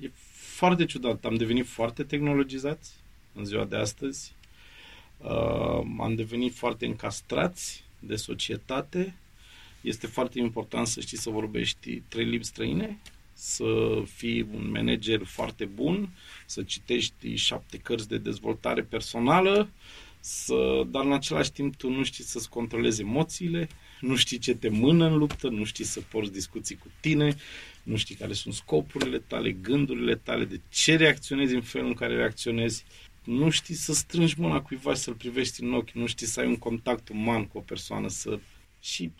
e 0.00 0.10
foarte 0.32 0.84
ciudat. 0.84 1.24
Am 1.24 1.34
devenit 1.34 1.66
foarte 1.66 2.02
tehnologizați 2.02 2.90
în 3.34 3.44
ziua 3.44 3.64
de 3.64 3.76
astăzi. 3.76 4.32
Uh, 5.18 5.80
am 6.00 6.14
devenit 6.14 6.54
foarte 6.54 6.86
încastrați 6.86 7.84
de 7.98 8.16
societate. 8.16 9.14
Este 9.80 10.06
foarte 10.06 10.38
important 10.38 10.86
să 10.86 11.00
știi 11.00 11.18
să 11.18 11.30
vorbești 11.30 12.02
trei 12.08 12.24
limbi 12.24 12.44
străine, 12.44 12.98
să 13.32 14.02
fii 14.14 14.42
un 14.42 14.70
manager 14.70 15.24
foarte 15.24 15.64
bun, 15.64 16.08
să 16.46 16.62
citești 16.62 17.34
șapte 17.34 17.78
cărți 17.78 18.08
de 18.08 18.18
dezvoltare 18.18 18.82
personală, 18.82 19.68
să, 20.20 20.82
dar 20.86 21.04
în 21.04 21.12
același 21.12 21.52
timp 21.52 21.76
tu 21.76 21.90
nu 21.90 22.04
știi 22.04 22.24
să-ți 22.24 22.48
controlezi 22.48 23.00
emoțiile, 23.00 23.68
nu 24.00 24.16
știi 24.16 24.38
ce 24.38 24.54
te 24.54 24.68
mână 24.68 25.06
în 25.06 25.16
luptă, 25.16 25.48
nu 25.48 25.64
știi 25.64 25.84
să 25.84 26.00
porți 26.00 26.32
discuții 26.32 26.76
cu 26.76 26.86
tine, 27.00 27.36
nu 27.82 27.96
știi 27.96 28.14
care 28.14 28.32
sunt 28.32 28.54
scopurile 28.54 29.18
tale, 29.18 29.52
gândurile 29.52 30.14
tale, 30.14 30.44
de 30.44 30.60
ce 30.68 30.96
reacționezi 30.96 31.54
în 31.54 31.62
felul 31.62 31.88
în 31.88 31.94
care 31.94 32.14
reacționezi, 32.14 32.84
nu 33.24 33.50
știi 33.50 33.74
să 33.74 33.92
strângi 33.92 34.40
mâna 34.40 34.60
cuiva 34.60 34.94
și 34.94 35.00
să-l 35.00 35.14
privești 35.14 35.62
în 35.62 35.72
ochi, 35.72 35.90
nu 35.90 36.06
știi 36.06 36.26
să 36.26 36.40
ai 36.40 36.46
un 36.46 36.56
contact 36.56 37.08
uman 37.08 37.46
cu 37.46 37.58
o 37.58 37.60
persoană, 37.60 38.08
să 38.08 38.38
și 38.80 39.12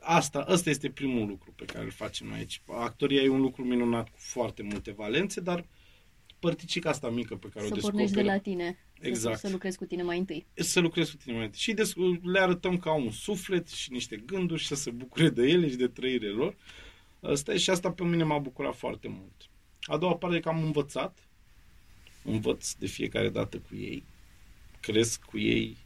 asta, 0.00 0.38
asta 0.38 0.70
este 0.70 0.88
primul 0.88 1.26
lucru 1.26 1.52
pe 1.56 1.64
care 1.64 1.84
îl 1.84 1.90
facem 1.90 2.32
aici. 2.32 2.60
Actoria 2.66 3.22
e 3.22 3.28
un 3.28 3.40
lucru 3.40 3.64
minunat 3.64 4.08
cu 4.08 4.16
foarte 4.18 4.62
multe 4.62 4.92
valențe, 4.92 5.40
dar 5.40 5.66
părticica 6.38 6.90
asta 6.90 7.10
mică 7.10 7.36
pe 7.36 7.48
care 7.48 7.66
să 7.66 7.72
o 7.72 7.74
descoperi. 7.74 8.08
Să 8.08 8.14
pornești 8.14 8.16
de 8.16 8.22
la 8.22 8.38
tine. 8.38 8.78
Exact. 9.00 9.38
Să, 9.38 9.46
să 9.46 9.52
lucrezi 9.52 9.76
cu 9.76 9.84
tine 9.84 10.02
mai 10.02 10.18
întâi. 10.18 10.46
Să 10.54 10.80
lucrezi 10.80 11.10
cu 11.10 11.16
tine 11.16 11.34
mai 11.34 11.44
întâi. 11.44 11.60
Și 11.60 11.72
des, 11.72 11.94
le 12.22 12.40
arătăm 12.40 12.78
ca 12.78 12.92
un 12.92 13.10
suflet 13.10 13.68
și 13.68 13.92
niște 13.92 14.16
gânduri 14.16 14.60
și 14.60 14.66
să 14.66 14.74
se 14.74 14.90
bucure 14.90 15.28
de 15.28 15.42
ele 15.42 15.68
și 15.68 15.76
de 15.76 15.88
trăirile 15.88 16.30
lor. 16.30 16.56
Asta 17.20 17.52
e 17.52 17.56
și 17.56 17.70
asta 17.70 17.90
pe 17.92 18.04
mine 18.04 18.24
m-a 18.24 18.38
bucurat 18.38 18.76
foarte 18.76 19.08
mult. 19.08 19.48
A 19.82 19.96
doua 19.96 20.14
parte 20.14 20.36
e 20.36 20.40
că 20.40 20.48
am 20.48 20.62
învățat. 20.62 21.18
Învăț 22.24 22.72
de 22.72 22.86
fiecare 22.86 23.28
dată 23.28 23.56
cu 23.56 23.76
ei. 23.76 24.02
Cresc 24.80 25.22
cu 25.22 25.38
ei. 25.38 25.76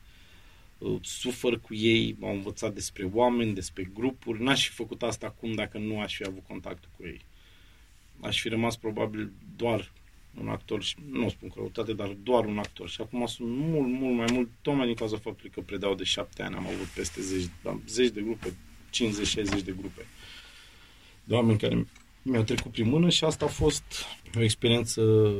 Sufăr 1.00 1.61
cu 1.61 1.75
ei. 1.75 2.17
M-au 2.19 2.35
învățat 2.35 2.75
despre 2.75 3.05
oameni, 3.12 3.55
despre 3.55 3.90
grupuri. 3.95 4.43
N-aș 4.43 4.69
fi 4.69 4.75
făcut 4.75 5.02
asta 5.02 5.26
acum 5.26 5.52
dacă 5.52 5.79
nu 5.79 6.00
aș 6.00 6.17
fi 6.17 6.25
avut 6.26 6.43
contactul 6.47 6.90
cu 6.97 7.07
ei. 7.07 7.21
Aș 8.21 8.40
fi 8.40 8.49
rămas 8.49 8.76
probabil 8.76 9.33
doar 9.57 9.93
un 10.41 10.49
actor 10.49 10.83
și 10.83 10.97
nu 11.11 11.29
spun 11.29 11.49
că 11.49 11.55
răutate, 11.57 11.93
dar 11.93 12.17
doar 12.23 12.45
un 12.45 12.59
actor. 12.59 12.89
Și 12.89 13.01
acum 13.01 13.27
sunt 13.27 13.49
mult, 13.49 13.89
mult 13.89 14.17
mai 14.17 14.27
mult, 14.33 14.49
tocmai 14.63 14.87
din 14.87 14.95
cauza 14.95 15.17
faptului 15.17 15.51
că 15.51 15.61
predau 15.61 15.95
de 15.95 16.05
șapte 16.05 16.43
ani, 16.43 16.55
am 16.55 16.67
avut 16.67 16.87
peste 16.87 17.21
zeci, 17.21 17.49
zeci 17.87 18.11
de 18.11 18.21
grupe, 18.21 18.49
50-60 18.49 19.65
de 19.65 19.75
grupe 19.79 20.07
de 21.31 21.35
oameni 21.35 21.59
care 21.59 21.87
mi-au 22.23 22.43
trecut 22.43 22.73
prin 22.73 22.89
mână 22.89 23.09
și 23.09 23.25
asta 23.25 23.45
a 23.45 23.49
fost 23.49 23.85
o 24.37 24.43
experiență 24.43 25.33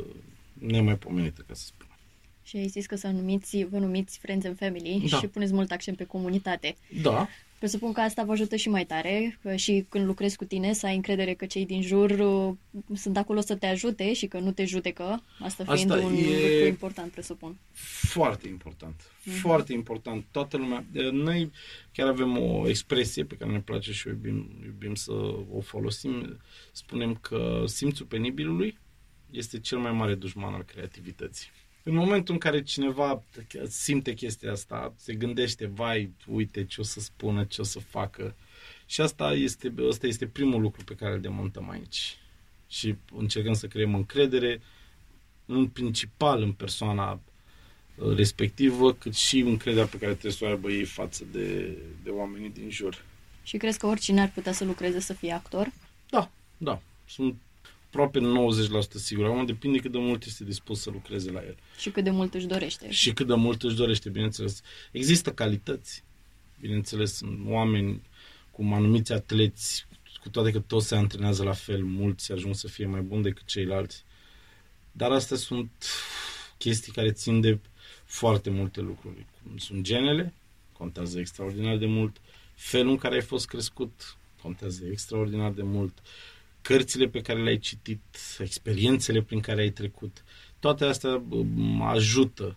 nemaipomenită, 0.53 1.45
ca 1.47 1.55
să 1.55 1.65
spun. 1.65 1.87
Și 2.43 2.57
ai 2.57 2.67
zis 2.67 2.87
că 2.87 2.97
să 2.97 3.09
numiți, 3.09 3.65
vă 3.65 3.79
numiți 3.79 4.19
Friends 4.19 4.47
and 4.47 4.57
Family 4.59 5.07
da. 5.11 5.19
și 5.19 5.27
puneți 5.27 5.53
mult 5.53 5.71
accent 5.71 5.97
pe 5.97 6.05
comunitate. 6.05 6.77
Da. 7.03 7.29
Presupun 7.61 7.93
că 7.93 8.01
asta 8.01 8.25
vă 8.25 8.33
ajută 8.33 8.57
și 8.57 8.69
mai 8.69 8.87
tare 8.87 9.39
că 9.43 9.57
și 9.57 9.87
când 9.89 10.07
lucrezi 10.07 10.37
cu 10.37 10.45
tine 10.45 10.73
să 10.73 10.87
ai 10.87 10.95
încredere 10.95 11.35
că 11.35 11.47
cei 11.47 11.67
din 11.67 11.83
jur 11.83 12.11
uh, 12.11 12.55
sunt 12.95 13.17
acolo 13.17 13.41
să 13.41 13.57
te 13.57 13.67
ajute 13.67 14.13
și 14.13 14.27
că 14.27 14.39
nu 14.39 14.53
te 14.53 14.65
judecă, 14.65 15.23
asta 15.39 15.65
fiind 15.65 15.91
asta 15.91 16.05
un 16.05 16.13
lucru 16.13 16.67
important, 16.67 17.13
presupun. 17.13 17.59
Foarte 18.03 18.49
important. 18.49 19.03
Mm-hmm. 19.03 19.41
Foarte 19.41 19.73
important. 19.73 20.25
Toată 20.31 20.57
lumea. 20.57 20.85
Noi 21.11 21.51
chiar 21.93 22.09
avem 22.09 22.39
o 22.39 22.69
expresie 22.69 23.25
pe 23.25 23.37
care 23.37 23.51
ne 23.51 23.61
place 23.61 23.93
și 23.93 24.09
iubim, 24.09 24.51
iubim 24.65 24.95
să 24.95 25.13
o 25.53 25.61
folosim. 25.61 26.41
Spunem 26.73 27.15
că 27.15 27.65
simțul 27.67 28.07
penibilului 28.07 28.79
este 29.31 29.61
cel 29.61 29.79
mai 29.79 29.93
mare 29.93 30.15
dușman 30.15 30.55
al 30.55 30.63
creativității. 30.63 31.49
În 31.83 31.95
momentul 31.95 32.35
în 32.35 32.41
care 32.41 32.63
cineva 32.63 33.23
simte 33.69 34.15
chestia 34.15 34.53
asta, 34.53 34.93
se 34.97 35.15
gândește, 35.15 35.67
vai, 35.67 36.13
uite 36.27 36.65
ce 36.65 36.81
o 36.81 36.85
să 36.85 37.01
spună, 37.01 37.45
ce 37.45 37.61
o 37.61 37.65
să 37.65 37.79
facă. 37.79 38.35
Și 38.87 39.01
asta 39.01 39.33
este, 39.33 39.75
asta 39.91 40.07
este 40.07 40.27
primul 40.27 40.61
lucru 40.61 40.85
pe 40.85 40.95
care 40.95 41.15
îl 41.15 41.21
demontăm 41.21 41.71
aici. 41.71 42.17
Și 42.69 42.95
încercăm 43.17 43.53
să 43.53 43.67
creăm 43.67 43.95
încredere, 43.95 44.61
în 45.47 45.69
principal 45.69 46.43
în 46.43 46.53
persoana 46.53 47.21
uh, 47.95 48.17
respectivă, 48.17 48.93
cât 48.93 49.15
și 49.15 49.39
încrederea 49.39 49.87
pe 49.87 49.99
care 49.99 50.11
trebuie 50.11 50.33
să 50.33 50.45
o 50.45 50.49
aibă 50.49 50.71
ei 50.71 50.85
față 50.85 51.25
de, 51.33 51.79
de 52.03 52.11
oamenii 52.11 52.51
din 52.51 52.71
jur. 52.71 53.05
Și 53.43 53.57
crezi 53.57 53.79
că 53.79 53.87
oricine 53.87 54.21
ar 54.21 54.31
putea 54.31 54.53
să 54.53 54.65
lucreze 54.65 55.01
să 55.01 55.13
fie 55.13 55.33
actor? 55.33 55.73
Da, 56.11 56.31
da. 56.57 56.81
Sunt 57.09 57.35
aproape 57.91 58.19
90% 58.19 58.23
sigur. 58.95 59.25
Acum 59.25 59.47
depinde 59.47 59.79
cât 59.79 59.93
de 59.93 59.99
mult 59.99 60.25
este 60.25 60.45
dispus 60.45 60.81
să 60.81 60.91
lucreze 60.91 61.31
la 61.31 61.41
el. 61.41 61.57
Și 61.79 61.91
cât 61.91 62.05
de 62.05 62.11
mult 62.11 62.35
își 62.35 62.47
dorește. 62.47 62.91
Și 62.91 63.13
cât 63.13 63.27
de 63.27 63.35
mult 63.35 63.63
își 63.63 63.77
dorește, 63.77 64.09
bineînțeles. 64.09 64.61
Există 64.91 65.33
calități, 65.33 66.05
bineînțeles, 66.61 67.15
sunt 67.15 67.41
oameni 67.47 68.03
cum 68.51 68.73
anumiți 68.73 69.13
atleți, 69.13 69.87
cu 70.23 70.29
toate 70.29 70.51
că 70.51 70.59
toți 70.59 70.87
se 70.87 70.95
antrenează 70.95 71.43
la 71.43 71.53
fel, 71.53 71.85
mulți 71.85 72.33
ajung 72.33 72.55
să 72.55 72.69
fie 72.69 72.87
mai 72.87 73.01
buni 73.01 73.23
decât 73.23 73.45
ceilalți. 73.45 74.05
Dar 74.93 75.11
astea 75.11 75.37
sunt 75.37 75.71
chestii 76.59 76.93
care 76.93 77.13
țin 77.13 77.41
de 77.41 77.59
foarte 78.05 78.51
multe 78.51 78.81
lucruri. 78.81 79.27
Cum 79.43 79.59
sunt 79.59 79.83
genele, 79.83 80.35
contează 80.73 81.19
extraordinar 81.19 81.77
de 81.77 81.87
mult. 81.87 82.21
Felul 82.55 82.91
în 82.91 82.97
care 82.97 83.15
ai 83.15 83.23
fost 83.23 83.47
crescut, 83.47 84.17
contează 84.43 84.85
extraordinar 84.91 85.51
de 85.51 85.63
mult 85.63 85.99
cărțile 86.63 87.09
pe 87.09 87.21
care 87.21 87.43
le-ai 87.43 87.59
citit, 87.59 88.03
experiențele 88.39 89.23
prin 89.23 89.41
care 89.41 89.61
ai 89.61 89.71
trecut, 89.71 90.25
toate 90.59 90.85
astea 90.85 91.23
ajută 91.81 92.57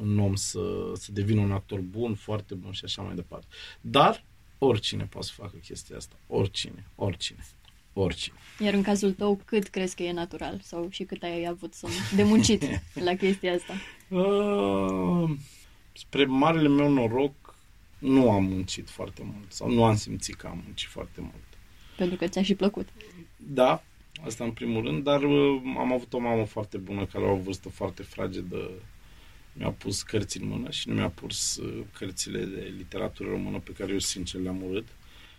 un 0.00 0.18
om 0.18 0.34
să, 0.34 0.92
să 0.94 1.12
devină 1.12 1.40
un 1.40 1.52
actor 1.52 1.80
bun, 1.80 2.14
foarte 2.14 2.54
bun 2.54 2.72
și 2.72 2.84
așa 2.84 3.02
mai 3.02 3.14
departe. 3.14 3.46
Dar 3.80 4.24
oricine 4.58 5.04
poate 5.04 5.26
să 5.26 5.32
facă 5.36 5.56
chestia 5.56 5.96
asta. 5.96 6.16
Oricine, 6.26 6.86
oricine, 6.94 7.46
oricine. 7.92 8.36
Iar 8.58 8.74
în 8.74 8.82
cazul 8.82 9.12
tău, 9.12 9.40
cât 9.44 9.68
crezi 9.68 9.96
că 9.96 10.02
e 10.02 10.12
natural? 10.12 10.60
Sau 10.62 10.88
și 10.90 11.04
cât 11.04 11.22
ai 11.22 11.46
avut 11.46 11.74
să 11.74 11.86
de 12.16 12.22
muncit 12.22 12.64
la 13.06 13.14
chestia 13.14 13.54
asta? 13.54 13.74
Uh, 14.08 15.30
spre 15.92 16.24
marele 16.24 16.68
meu 16.68 16.88
noroc, 16.88 17.54
nu 17.98 18.30
am 18.30 18.44
muncit 18.44 18.90
foarte 18.90 19.22
mult 19.24 19.52
sau 19.52 19.70
nu 19.70 19.84
am 19.84 19.96
simțit 19.96 20.34
că 20.34 20.46
am 20.46 20.62
muncit 20.64 20.88
foarte 20.88 21.20
mult. 21.20 21.52
Pentru 21.96 22.16
că 22.16 22.26
ți-a 22.26 22.42
și 22.42 22.54
plăcut. 22.54 22.88
Da, 23.46 23.82
asta 24.24 24.44
în 24.44 24.52
primul 24.52 24.84
rând, 24.84 25.04
dar 25.04 25.22
uh, 25.22 25.62
am 25.78 25.92
avut 25.92 26.12
o 26.12 26.18
mamă 26.18 26.44
foarte 26.44 26.78
bună 26.78 27.06
care 27.06 27.24
la 27.24 27.30
o 27.30 27.36
vârstă 27.36 27.68
foarte 27.68 28.02
fragedă 28.02 28.70
mi-a 29.52 29.70
pus 29.70 30.02
cărți 30.02 30.40
în 30.40 30.48
mână 30.48 30.70
și 30.70 30.88
nu 30.88 30.94
mi-a 30.94 31.08
pus 31.08 31.56
uh, 31.56 31.84
cărțile 31.92 32.44
de 32.44 32.72
literatură 32.76 33.28
română 33.28 33.58
pe 33.58 33.72
care 33.72 33.92
eu 33.92 33.98
sincer 33.98 34.40
le-am 34.40 34.62
urât. 34.62 34.86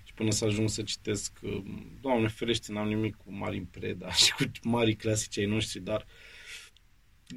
Și 0.03 0.13
până 0.13 0.31
să 0.31 0.45
ajung 0.45 0.69
să 0.69 0.81
citesc, 0.81 1.31
uh, 1.41 1.63
Doamne 2.01 2.27
ferește, 2.27 2.71
n-am 2.71 2.87
nimic 2.87 3.15
cu 3.15 3.33
Marin 3.33 3.67
Preda 3.71 4.11
și 4.23 4.33
cu 4.33 4.43
mari 4.61 4.95
clasici 4.95 5.37
ai 5.37 5.45
noștri, 5.45 5.79
dar 5.79 6.05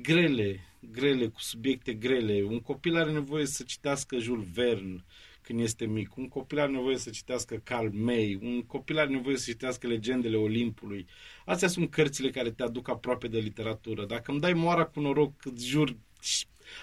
grele, 0.03 0.61
grele, 0.81 1.27
cu 1.27 1.41
subiecte 1.41 1.93
grele. 1.93 2.43
Un 2.43 2.61
copil 2.61 2.97
are 2.97 3.13
nevoie 3.13 3.47
să 3.47 3.63
citească 3.63 4.19
Jules 4.19 4.47
Verne 4.53 5.05
când 5.47 5.61
este 5.61 5.85
mic. 5.85 6.17
Un 6.17 6.29
copil 6.29 6.59
are 6.59 6.71
nevoie 6.71 6.97
să 6.97 7.11
citească 7.11 7.61
Carl 7.65 7.89
May. 7.93 8.39
Un 8.43 8.63
copil 8.63 8.99
are 8.99 9.11
nevoie 9.11 9.37
să 9.37 9.51
citească 9.51 9.87
Legendele 9.87 10.37
Olimpului. 10.37 11.07
Astea 11.45 11.69
sunt 11.69 11.91
cărțile 11.91 12.31
care 12.31 12.51
te 12.51 12.63
aduc 12.63 12.89
aproape 12.89 13.29
de 13.29 13.39
literatură. 13.39 14.05
Dacă 14.05 14.31
îmi 14.31 14.41
dai 14.41 14.53
moara 14.53 14.85
cu 14.85 15.01
noroc, 15.01 15.33
îți 15.45 15.67
jur, 15.67 15.97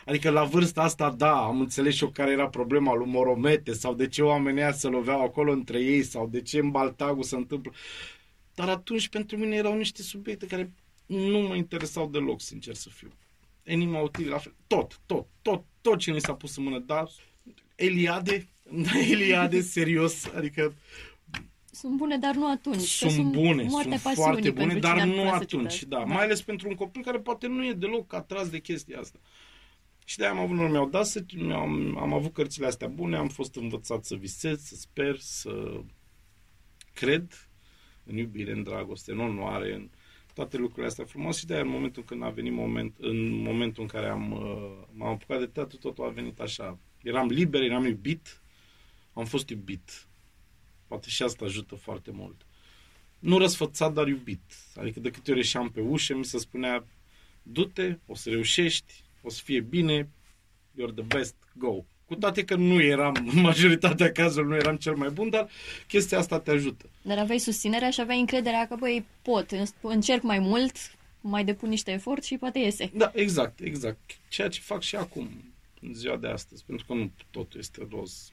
Adică 0.06 0.30
la 0.30 0.44
vârsta 0.44 0.82
asta, 0.82 1.12
da, 1.12 1.44
am 1.46 1.60
înțeles 1.60 1.96
și 1.96 2.04
eu 2.04 2.10
care 2.10 2.32
era 2.32 2.50
problema 2.50 2.94
lui 2.94 3.08
Moromete 3.08 3.74
sau 3.74 3.94
de 3.94 4.08
ce 4.08 4.22
oamenii 4.22 4.74
se 4.74 4.88
loveau 4.88 5.24
acolo 5.24 5.52
între 5.52 5.80
ei 5.80 6.04
sau 6.04 6.28
de 6.28 6.42
ce 6.42 6.60
în 6.60 6.72
Baltagul 6.72 7.24
se 7.24 7.36
întâmplă. 7.36 7.74
Dar 8.54 8.70
atunci 8.70 9.08
pentru 9.08 9.38
mine 9.38 9.56
erau 9.56 9.78
niște 9.78 10.02
subiecte 10.02 10.46
care 10.46 10.72
nu 11.06 11.40
mă 11.40 11.56
interesau 11.56 12.10
deloc, 12.10 12.42
sincer 12.42 12.74
să 12.74 12.90
fiu. 12.90 13.12
Enima 13.64 14.00
util, 14.00 14.30
la 14.30 14.38
fel, 14.38 14.54
tot, 14.68 15.00
tot, 15.06 15.28
tot, 15.42 15.64
tot 15.82 16.00
ce 16.00 16.12
mi 16.12 16.22
s-a 16.22 16.34
pus 16.34 16.56
în 16.58 16.64
mână, 16.64 16.80
da, 16.80 17.04
Eliade, 17.76 18.38
da, 18.38 18.53
Eliade, 19.12 19.62
serios, 19.62 20.26
adică 20.36 20.74
sunt 21.72 21.96
bune, 21.96 22.18
dar 22.18 22.36
nu 22.36 22.50
atunci. 22.50 22.80
Sunt, 22.80 23.12
sunt 23.12 23.32
bune, 23.32 23.70
sunt 23.70 24.00
foarte 24.00 24.52
bune, 24.52 24.74
dar 24.74 25.04
nu 25.04 25.30
atunci. 25.30 25.84
Da. 25.84 25.98
da. 25.98 26.04
Mai 26.04 26.24
ales 26.24 26.42
pentru 26.42 26.68
un 26.68 26.76
copil 26.76 27.04
care 27.04 27.20
poate 27.20 27.48
nu 27.48 27.66
e 27.66 27.74
deloc 27.74 28.14
atras 28.14 28.50
de 28.50 28.60
chestia 28.60 29.00
asta. 29.00 29.20
Și 30.06 30.18
de-aia 30.18 30.32
am 30.32 30.40
avut, 30.40 30.58
mi-au 30.70 30.90
dat 30.90 31.06
să, 31.06 31.26
am, 31.52 31.98
am 31.98 32.14
avut 32.14 32.34
cărțile 32.34 32.66
astea 32.66 32.88
bune, 32.88 33.18
am 33.18 33.28
fost 33.28 33.56
învățat 33.56 34.06
să 34.06 34.16
visez, 34.16 34.62
să 34.62 34.76
sper, 34.76 35.18
să 35.20 35.82
cred 36.94 37.50
în 38.04 38.18
iubire, 38.18 38.52
în 38.52 38.64
dragoste, 38.64 39.12
în 39.12 39.20
onoare, 39.20 39.74
în 39.74 39.90
toate 40.34 40.58
lucrurile 40.58 40.88
astea 40.88 41.06
frumoase 41.06 41.40
și 41.40 41.46
de-aia 41.46 41.62
în 41.62 41.70
momentul 41.70 42.04
când 42.04 42.24
a 42.24 42.30
venit 42.30 42.54
moment, 42.54 42.96
în 43.00 43.32
momentul 43.32 43.82
în 43.82 43.88
care 43.90 44.08
am, 44.08 44.32
uh, 44.32 44.88
m-am 44.92 45.12
apucat 45.12 45.40
de 45.40 45.46
teatru, 45.46 45.78
totul 45.78 46.06
a 46.06 46.10
venit 46.10 46.40
așa. 46.40 46.80
Eram 47.04 47.28
liber, 47.28 47.62
eram 47.62 47.86
iubit, 47.86 48.43
am 49.14 49.26
fost 49.26 49.50
iubit. 49.50 50.08
Poate 50.88 51.10
și 51.10 51.24
asta 51.24 51.46
ajută 51.46 51.76
foarte 51.76 52.12
mult. 52.12 52.46
Nu 53.20 53.38
răsfățat, 53.38 53.94
dar 53.94 54.08
iubit. 54.08 54.42
Adică 54.76 55.00
de 55.00 55.10
câte 55.10 55.32
ori 55.32 55.40
ieșeam 55.40 55.70
pe 55.70 55.82
ușă, 55.82 56.16
mi 56.16 56.26
se 56.26 56.38
spunea 56.38 56.86
du-te, 57.44 57.98
o 58.06 58.16
să 58.16 58.30
reușești, 58.30 59.04
o 59.22 59.30
să 59.30 59.42
fie 59.44 59.60
bine, 59.60 60.10
you're 60.74 60.94
the 60.96 61.04
best, 61.08 61.36
go. 61.54 61.84
Cu 62.06 62.16
toate 62.16 62.44
că 62.44 62.56
nu 62.56 62.82
eram, 62.82 63.32
în 63.34 63.42
majoritatea 63.42 64.12
cazurilor 64.12 64.56
nu 64.56 64.62
eram 64.62 64.76
cel 64.76 64.96
mai 64.96 65.10
bun, 65.10 65.30
dar 65.30 65.50
chestia 65.88 66.18
asta 66.18 66.40
te 66.40 66.52
ajută. 66.52 66.90
Dar 67.02 67.18
aveai 67.18 67.40
susținerea 67.40 67.90
și 67.90 68.02
aveai 68.02 68.20
încrederea 68.20 68.68
că, 68.68 68.76
băi, 68.76 69.06
pot, 69.22 69.52
încerc 69.82 70.22
mai 70.22 70.40
mult, 70.40 70.76
mai 71.22 71.46
depun 71.46 71.70
niște 71.70 71.92
efort 71.92 72.24
și 72.24 72.38
poate 72.38 72.60
iese. 72.60 72.92
Da, 72.94 73.12
exact, 73.16 73.60
exact. 73.60 74.00
Ceea 74.30 74.48
ce 74.48 74.60
fac 74.60 74.82
și 74.82 74.96
acum, 74.96 75.30
în 75.82 75.94
ziua 75.94 76.18
de 76.18 76.28
astăzi, 76.28 76.64
pentru 76.66 76.86
că 76.86 76.94
nu 76.94 77.12
totul 77.32 77.60
este 77.60 77.88
roz. 77.90 78.32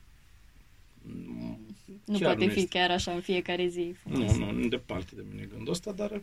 Nu 1.03 2.19
chiar 2.19 2.21
poate 2.21 2.45
nu 2.45 2.53
fi 2.53 2.59
este. 2.59 2.79
chiar 2.79 2.91
așa 2.91 3.13
în 3.13 3.21
fiecare 3.21 3.67
zi. 3.67 3.95
Frumos. 4.03 4.37
Nu, 4.37 4.51
nu, 4.51 4.69
departe 4.69 5.15
de 5.15 5.25
mine 5.31 5.45
gândul 5.45 5.73
ăsta, 5.73 5.93
dar 5.93 6.23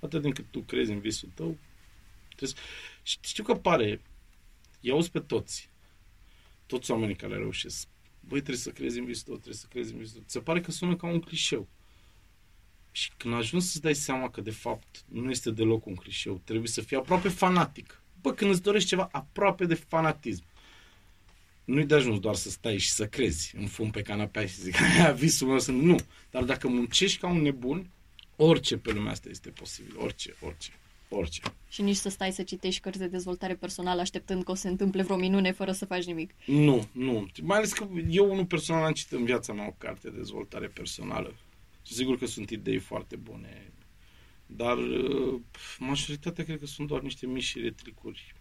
atât 0.00 0.22
din 0.22 0.32
cât 0.32 0.44
tu 0.50 0.60
crezi 0.60 0.90
în 0.90 0.98
visul 0.98 1.28
tău, 1.34 1.56
trebuie 2.36 2.48
să... 2.48 2.56
Știu 3.20 3.44
că 3.44 3.54
pare, 3.54 4.00
i-auzi 4.80 5.10
pe 5.10 5.20
toți, 5.20 5.68
toți 6.66 6.90
oamenii 6.90 7.16
care 7.16 7.36
reușesc. 7.36 7.88
Băi, 8.20 8.38
trebuie 8.38 8.56
să 8.56 8.70
crezi 8.70 8.98
în 8.98 9.04
visul 9.04 9.24
tău, 9.24 9.34
trebuie 9.34 9.54
să 9.54 9.66
crezi 9.70 9.92
în 9.92 9.98
visul 9.98 10.14
tău. 10.14 10.24
Se 10.26 10.40
pare 10.40 10.60
că 10.60 10.70
sună 10.70 10.96
ca 10.96 11.06
un 11.06 11.20
clișeu. 11.20 11.68
Și 12.92 13.10
când 13.16 13.34
ajungi 13.34 13.66
să-ți 13.66 13.80
dai 13.80 13.94
seama 13.94 14.30
că 14.30 14.40
de 14.40 14.50
fapt 14.50 15.04
nu 15.08 15.30
este 15.30 15.50
deloc 15.50 15.86
un 15.86 15.94
clișeu, 15.94 16.40
trebuie 16.44 16.68
să 16.68 16.80
fii 16.80 16.96
aproape 16.96 17.28
fanatic. 17.28 18.02
Bă, 18.20 18.32
când 18.32 18.50
îți 18.50 18.62
dorești 18.62 18.88
ceva 18.88 19.08
aproape 19.12 19.66
de 19.66 19.74
fanatism, 19.74 20.44
nu-i 21.64 21.84
de 21.84 21.94
ajuns 21.94 22.18
doar 22.18 22.34
să 22.34 22.50
stai 22.50 22.78
și 22.78 22.90
să 22.90 23.06
crezi 23.06 23.54
în 23.56 23.66
fum 23.66 23.90
pe 23.90 24.02
canapea 24.02 24.46
și 24.46 24.60
zic, 24.60 24.76
visul 25.16 25.48
meu 25.48 25.58
sunt... 25.58 25.82
Nu. 25.82 25.96
Dar 26.30 26.42
dacă 26.42 26.68
muncești 26.68 27.18
ca 27.18 27.26
un 27.26 27.42
nebun, 27.42 27.90
orice 28.36 28.76
pe 28.76 28.92
lumea 28.92 29.12
asta 29.12 29.28
este 29.28 29.48
posibil. 29.48 29.94
Orice, 29.98 30.34
orice 30.40 30.72
orice. 31.16 31.40
Și 31.68 31.82
nici 31.82 31.96
să 31.96 32.08
stai 32.08 32.32
să 32.32 32.42
citești 32.42 32.80
cărți 32.80 32.98
de 32.98 33.06
dezvoltare 33.06 33.54
personală 33.54 34.00
așteptând 34.00 34.44
că 34.44 34.50
o 34.50 34.54
să 34.54 34.60
se 34.60 34.68
întâmple 34.68 35.02
vreo 35.02 35.16
minune 35.16 35.52
fără 35.52 35.72
să 35.72 35.86
faci 35.86 36.04
nimic. 36.04 36.34
Nu, 36.46 36.88
nu. 36.92 37.26
Mai 37.42 37.56
ales 37.56 37.72
că 37.72 37.88
eu 38.08 38.30
unul 38.30 38.46
personal 38.46 38.84
am 38.84 38.92
citit 38.92 39.12
în 39.12 39.24
viața 39.24 39.52
mea 39.52 39.66
o 39.66 39.74
carte 39.78 40.10
de 40.10 40.16
dezvoltare 40.16 40.66
personală. 40.66 41.34
Și 41.86 41.92
sigur 41.92 42.18
că 42.18 42.26
sunt 42.26 42.50
idei 42.50 42.78
foarte 42.78 43.16
bune. 43.16 43.72
Dar 44.46 44.76
uh, 44.78 45.40
majoritatea 45.78 46.44
cred 46.44 46.58
că 46.58 46.66
sunt 46.66 46.88
doar 46.88 47.00
niște 47.00 47.26
mici 47.26 47.56
retricuri. 47.56 48.34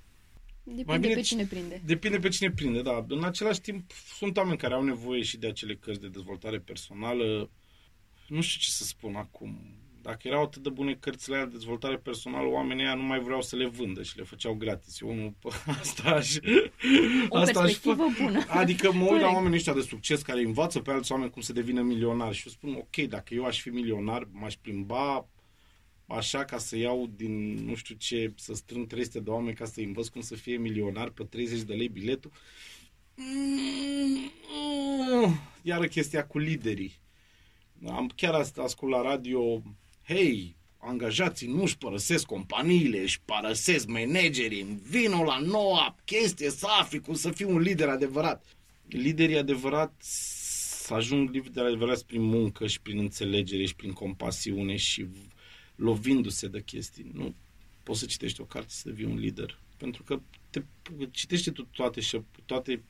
Depinde 0.63 0.97
bine, 0.97 1.13
pe 1.13 1.21
cine 1.21 1.45
prinde. 1.45 1.81
Depinde 1.85 2.17
pe 2.17 2.29
cine 2.29 2.51
prinde, 2.51 2.81
da. 2.81 3.05
În 3.07 3.23
același 3.23 3.61
timp, 3.61 3.91
sunt 4.17 4.37
oameni 4.37 4.57
care 4.57 4.73
au 4.73 4.83
nevoie 4.83 5.21
și 5.21 5.37
de 5.37 5.47
acele 5.47 5.75
cărți 5.75 6.01
de 6.01 6.07
dezvoltare 6.07 6.59
personală. 6.59 7.49
Nu 8.27 8.41
știu 8.41 8.59
ce 8.61 8.69
să 8.69 8.83
spun 8.83 9.15
acum 9.15 9.83
dacă 10.03 10.27
erau 10.27 10.43
atât 10.43 10.63
de 10.63 10.69
bune 10.69 10.93
cărțile 10.93 11.37
de 11.37 11.45
dezvoltare 11.45 11.97
personală, 11.97 12.47
oamenii 12.47 12.85
aia 12.85 12.95
nu 12.95 13.03
mai 13.03 13.19
vreau 13.19 13.41
să 13.41 13.55
le 13.55 13.67
vândă 13.67 14.03
și 14.03 14.17
le 14.17 14.23
făceau 14.23 14.53
gratis. 14.53 15.01
Eu 15.01 15.13
nu, 15.13 15.35
asta 15.81 16.09
aș... 16.09 16.35
O 17.29 17.37
asta 17.37 17.59
aș 17.59 17.73
fă... 17.73 17.95
bună. 18.21 18.43
Adică 18.47 18.91
mă 18.91 19.05
uit 19.11 19.21
la 19.21 19.27
oamenii 19.27 19.57
ăștia 19.57 19.73
de 19.73 19.81
succes 19.81 20.21
care 20.21 20.41
învață 20.41 20.79
pe 20.79 20.91
alți 20.91 21.11
oameni 21.11 21.31
cum 21.31 21.41
să 21.41 21.53
devină 21.53 21.81
milionari 21.81 22.35
și 22.35 22.47
eu 22.47 22.53
spun, 22.53 22.73
ok, 22.73 23.07
dacă 23.09 23.33
eu 23.33 23.45
aș 23.45 23.61
fi 23.61 23.69
milionar, 23.69 24.27
m-aș 24.31 24.55
plimba 24.55 25.27
așa 26.07 26.45
ca 26.45 26.57
să 26.57 26.77
iau 26.77 27.11
din 27.15 27.53
nu 27.65 27.75
știu 27.75 27.95
ce, 27.95 28.33
să 28.35 28.53
strâng 28.53 28.87
300 28.87 29.19
de 29.19 29.29
oameni 29.29 29.55
ca 29.55 29.65
să 29.65 29.79
învăț 29.79 30.07
cum 30.07 30.21
să 30.21 30.35
fie 30.35 30.57
milionar 30.57 31.09
pe 31.09 31.23
30 31.23 31.61
de 31.61 31.73
lei 31.73 31.87
biletul. 31.87 32.31
Iară 35.61 35.87
chestia 35.87 36.25
cu 36.25 36.37
liderii. 36.37 37.01
Am 37.87 38.11
chiar 38.15 38.33
asta 38.33 38.61
ascult 38.61 38.91
la 38.91 39.01
radio 39.01 39.61
hei, 40.07 40.55
angajații 40.77 41.47
nu 41.47 41.61
își 41.61 41.77
părăsesc 41.77 42.25
companiile, 42.25 43.01
își 43.01 43.21
părăsesc 43.25 43.87
managerii, 43.87 44.79
vină 44.89 45.23
la 45.23 45.37
noua 45.37 45.95
chestie 46.05 46.49
să 46.49 46.67
afli 46.79 46.99
cum 46.99 47.13
să 47.13 47.31
fii 47.31 47.45
un 47.45 47.59
lider 47.59 47.89
adevărat. 47.89 48.45
Liderii 48.87 49.37
adevărat 49.37 49.93
să 50.83 50.93
ajung 50.93 51.29
lideri 51.29 51.67
adevărat 51.67 52.01
prin 52.01 52.21
muncă 52.21 52.67
și 52.67 52.81
prin 52.81 52.97
înțelegere 52.97 53.65
și 53.65 53.75
prin 53.75 53.91
compasiune 53.91 54.75
și 54.75 55.05
lovindu-se 55.75 56.47
de 56.47 56.61
chestii. 56.61 57.11
Nu 57.13 57.35
poți 57.83 57.99
să 57.99 58.05
citești 58.05 58.41
o 58.41 58.45
carte 58.45 58.69
să 58.71 58.89
devii 58.89 59.05
un 59.05 59.17
lider. 59.17 59.59
Pentru 59.77 60.03
că 60.03 60.21
te 60.49 60.61
citește 61.11 61.51
tu 61.51 61.63
toate, 61.63 62.01
toate 62.45 62.83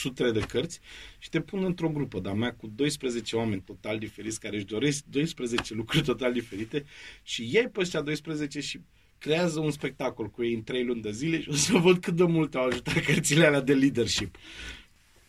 sutele 0.00 0.30
de 0.30 0.40
cărți 0.40 0.80
și 1.18 1.28
te 1.28 1.40
pun 1.40 1.64
într-o 1.64 1.88
grupă 1.88 2.20
de-a 2.20 2.32
mea 2.32 2.54
cu 2.54 2.66
12 2.74 3.36
oameni 3.36 3.62
total 3.62 3.98
diferiți 3.98 4.40
care 4.40 4.56
își 4.56 4.64
doresc 4.64 5.04
12 5.04 5.74
lucruri 5.74 6.04
total 6.04 6.32
diferite 6.32 6.84
și 7.22 7.42
ei 7.42 7.68
pe 7.68 7.80
ăștia 7.80 8.00
12 8.00 8.60
și 8.60 8.80
creează 9.18 9.60
un 9.60 9.70
spectacol 9.70 10.30
cu 10.30 10.44
ei 10.44 10.54
în 10.54 10.62
3 10.62 10.84
luni 10.84 11.02
de 11.02 11.10
zile 11.10 11.40
și 11.40 11.48
o 11.48 11.54
să 11.54 11.76
văd 11.76 11.98
cât 11.98 12.14
de 12.14 12.24
mult 12.24 12.54
au 12.54 12.66
ajutat 12.66 13.04
cărțile 13.04 13.46
alea 13.46 13.60
de 13.60 13.74
leadership. 13.74 14.36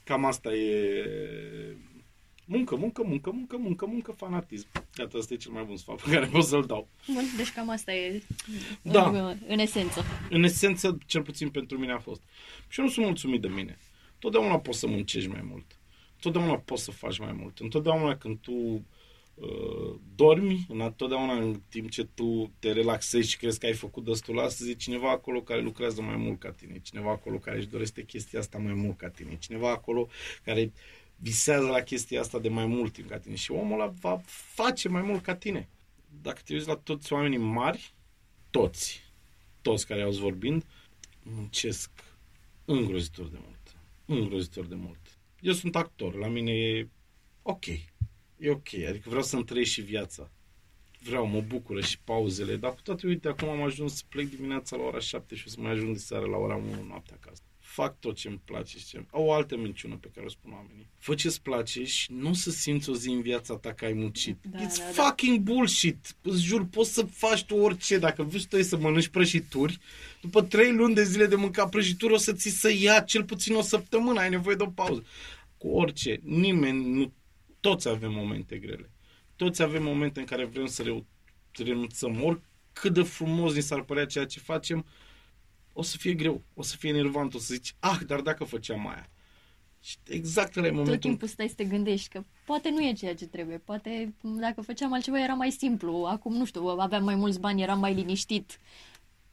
Cam 0.04 0.26
asta 0.26 0.54
e 0.54 1.06
Muncă, 2.46 2.76
muncă, 2.76 3.04
muncă, 3.04 3.32
muncă, 3.32 3.58
muncă, 3.58 3.86
muncă, 3.86 4.12
fanatism. 4.12 4.68
Iată, 4.98 5.18
ăsta 5.18 5.34
e 5.34 5.38
cel 5.38 5.52
mai 5.52 5.64
bun 5.64 5.78
sfat 5.78 6.02
pe 6.02 6.12
care 6.12 6.26
pot 6.26 6.44
să-l 6.44 6.66
dau. 6.66 6.88
Bun, 7.14 7.24
deci 7.38 7.52
cam 7.52 7.70
asta 7.70 7.94
e 7.94 8.24
da. 8.82 9.10
în, 9.10 9.38
în 9.48 9.60
esență. 9.60 10.04
În 10.30 10.44
esență, 10.44 10.98
cel 11.06 11.22
puțin 11.22 11.50
pentru 11.50 11.78
mine 11.78 11.92
a 11.92 12.00
fost. 12.00 12.22
Și 12.68 12.80
eu 12.80 12.86
nu 12.86 12.92
sunt 12.92 13.06
mulțumit 13.06 13.42
de 13.42 13.48
mine. 13.48 13.78
Totdeauna 14.20 14.60
poți 14.60 14.80
să 14.80 14.88
muncești 14.88 15.30
mai 15.30 15.42
mult. 15.44 15.66
Totdeauna 16.20 16.58
poți 16.58 16.84
să 16.84 16.92
faci 16.92 17.20
mai 17.20 17.32
mult. 17.32 17.60
Întotdeauna 17.60 18.18
când 18.18 18.38
tu 18.38 18.86
uh, 19.34 19.96
dormi, 20.16 20.66
întotdeauna 20.70 21.34
în 21.34 21.62
timp 21.70 21.90
ce 21.90 22.04
tu 22.14 22.52
te 22.60 22.72
relaxezi 22.72 23.30
și 23.30 23.38
crezi 23.38 23.60
că 23.60 23.66
ai 23.66 23.74
făcut 23.74 24.04
destul 24.04 24.40
astăzi, 24.40 24.70
e 24.70 24.74
cineva 24.74 25.10
acolo 25.10 25.42
care 25.42 25.62
lucrează 25.62 26.02
mai 26.02 26.16
mult 26.16 26.40
ca 26.40 26.52
tine, 26.52 26.80
cineva 26.84 27.12
acolo 27.12 27.38
care 27.38 27.58
își 27.58 27.68
dorește 27.68 28.04
chestia 28.04 28.40
asta 28.40 28.58
mai 28.58 28.74
mult 28.74 28.98
ca 28.98 29.10
tine, 29.10 29.38
cineva 29.40 29.70
acolo 29.70 30.08
care 30.44 30.72
visează 31.22 31.68
la 31.68 31.82
chestia 31.82 32.20
asta 32.20 32.40
de 32.40 32.50
mai 32.50 32.66
mult 32.66 32.94
timp 32.94 33.10
ca 33.10 33.20
tine 33.20 33.36
și 33.36 33.52
omul 33.52 33.80
ăla 33.80 33.94
va 34.00 34.22
face 34.26 34.90
mai 34.90 35.02
mult 35.02 35.24
ca 35.24 35.36
tine. 35.36 35.70
Dacă 36.22 36.42
te 36.46 36.54
uiți 36.54 36.68
la 36.68 36.76
toți 36.76 37.14
oamenii 37.14 37.38
mari, 37.38 37.94
toți, 38.50 39.04
toți 39.62 39.88
care 39.88 40.02
au 40.02 40.12
vorbind, 40.12 40.66
muncesc 41.24 41.90
îngrozitor 42.66 43.28
de 43.28 43.38
mult. 43.42 43.76
Îngrozitor 44.06 44.66
de 44.66 44.76
mult. 44.76 45.00
Eu 45.40 45.54
sunt 45.54 45.76
actor, 45.76 46.16
la 46.16 46.28
mine 46.28 46.52
e 46.52 46.88
ok. 47.42 47.66
E 48.38 48.50
ok, 48.50 48.74
adică 48.88 49.10
vreau 49.10 49.24
să-mi 49.24 49.46
trăiesc 49.46 49.72
și 49.72 49.82
viața. 49.82 50.32
Vreau, 51.04 51.26
mă 51.26 51.42
bucură 51.42 51.82
și 51.82 52.00
pauzele, 52.00 52.56
dar 52.56 52.74
cu 52.74 52.82
toate, 52.82 53.08
uite, 53.08 53.28
acum 53.28 53.50
am 53.50 53.62
ajuns 53.62 53.96
să 53.96 54.04
plec 54.10 54.30
dimineața 54.30 54.76
la 54.76 54.84
ora 54.84 55.00
7 55.00 55.36
și 55.36 55.44
o 55.48 55.50
să 55.50 55.60
mai 55.60 55.72
ajung 55.72 55.94
de 55.94 56.00
seară 56.00 56.26
la 56.26 56.38
ora 56.38 56.56
1 56.56 56.84
noaptea 56.84 57.18
acasă 57.22 57.42
fac 57.72 58.00
tot 58.00 58.16
ce 58.16 58.28
îmi 58.28 58.42
place. 58.46 58.78
Ce... 58.88 59.06
Au 59.12 59.24
o 59.24 59.34
altă 59.34 59.58
minciună 59.58 59.96
pe 59.96 60.12
care 60.14 60.26
o 60.26 60.30
spun 60.30 60.52
oamenii. 60.52 60.90
Fă 60.98 61.16
ce-ți 61.16 61.42
place 61.42 61.84
și 61.84 62.12
nu 62.12 62.30
o 62.30 62.34
să 62.34 62.52
simți 62.52 62.90
o 62.90 62.96
zi 62.96 63.10
în 63.10 63.22
viața 63.22 63.58
ta 63.58 63.74
că 63.74 63.86
ai 63.86 63.94
muncit. 63.94 64.38
Da, 64.42 64.60
It's 64.60 64.78
da, 64.78 65.04
fucking 65.04 65.40
da. 65.40 65.52
bullshit. 65.52 66.16
Îți 66.22 66.42
jur, 66.42 66.66
poți 66.66 66.94
să 66.94 67.04
faci 67.04 67.44
tu 67.44 67.56
orice. 67.56 67.98
Dacă 67.98 68.24
vrei 68.24 68.46
tu 68.50 68.62
să 68.62 68.78
mănânci 68.78 69.08
prăjituri, 69.08 69.80
după 70.22 70.42
trei 70.42 70.74
luni 70.74 70.96
de 70.96 71.04
zile 71.04 71.26
de 71.26 71.36
mâncat 71.36 71.70
prăjituri, 71.70 72.14
o 72.14 72.18
să 72.18 72.34
ți 72.34 72.50
să 72.50 72.72
ia 72.72 73.00
cel 73.00 73.24
puțin 73.24 73.56
o 73.56 73.62
săptămână. 73.62 74.20
Ai 74.20 74.30
nevoie 74.30 74.56
de 74.56 74.64
o 74.64 74.70
pauză. 74.70 75.04
Cu 75.58 75.68
orice. 75.68 76.20
Nimeni, 76.24 76.86
nu... 76.86 77.14
Toți 77.60 77.88
avem 77.88 78.12
momente 78.12 78.58
grele. 78.58 78.92
Toți 79.36 79.62
avem 79.62 79.84
momente 79.84 80.20
în 80.20 80.26
care 80.26 80.46
vrem 80.46 80.66
să 80.66 80.84
renunțăm. 81.58 82.24
Oricât 82.24 82.94
de 82.94 83.02
frumos 83.02 83.54
ni 83.54 83.62
s-ar 83.62 83.82
părea 83.82 84.06
ceea 84.06 84.26
ce 84.26 84.40
facem, 84.40 84.86
o 85.74 85.82
să 85.82 85.98
fie 85.98 86.14
greu, 86.14 86.42
o 86.54 86.62
să 86.62 86.76
fie 86.76 86.90
enervant, 86.90 87.34
o 87.34 87.40
să 87.40 87.54
zici, 87.54 87.76
ah, 87.80 88.00
dar 88.08 88.22
dacă 88.22 88.44
făceam 88.44 88.88
aia. 88.88 89.10
Și 89.84 89.98
exact 90.08 90.56
la 90.56 90.62
momentul... 90.62 90.92
Tot 90.92 91.00
timpul 91.00 91.28
stai 91.28 91.48
să 91.48 91.56
te 91.56 91.64
gândești 91.64 92.10
că 92.10 92.24
poate 92.46 92.70
nu 92.70 92.84
e 92.84 92.94
ceea 92.94 93.16
ce 93.16 93.26
trebuie, 93.26 93.58
poate 93.58 94.14
dacă 94.22 94.62
făceam 94.62 94.94
altceva 94.94 95.24
era 95.24 95.34
mai 95.34 95.52
simplu, 95.52 96.06
acum 96.10 96.36
nu 96.36 96.46
știu, 96.46 96.66
aveam 96.66 97.04
mai 97.04 97.16
mulți 97.16 97.40
bani, 97.40 97.62
eram 97.62 97.80
mai 97.80 97.94
liniștit. 97.94 98.60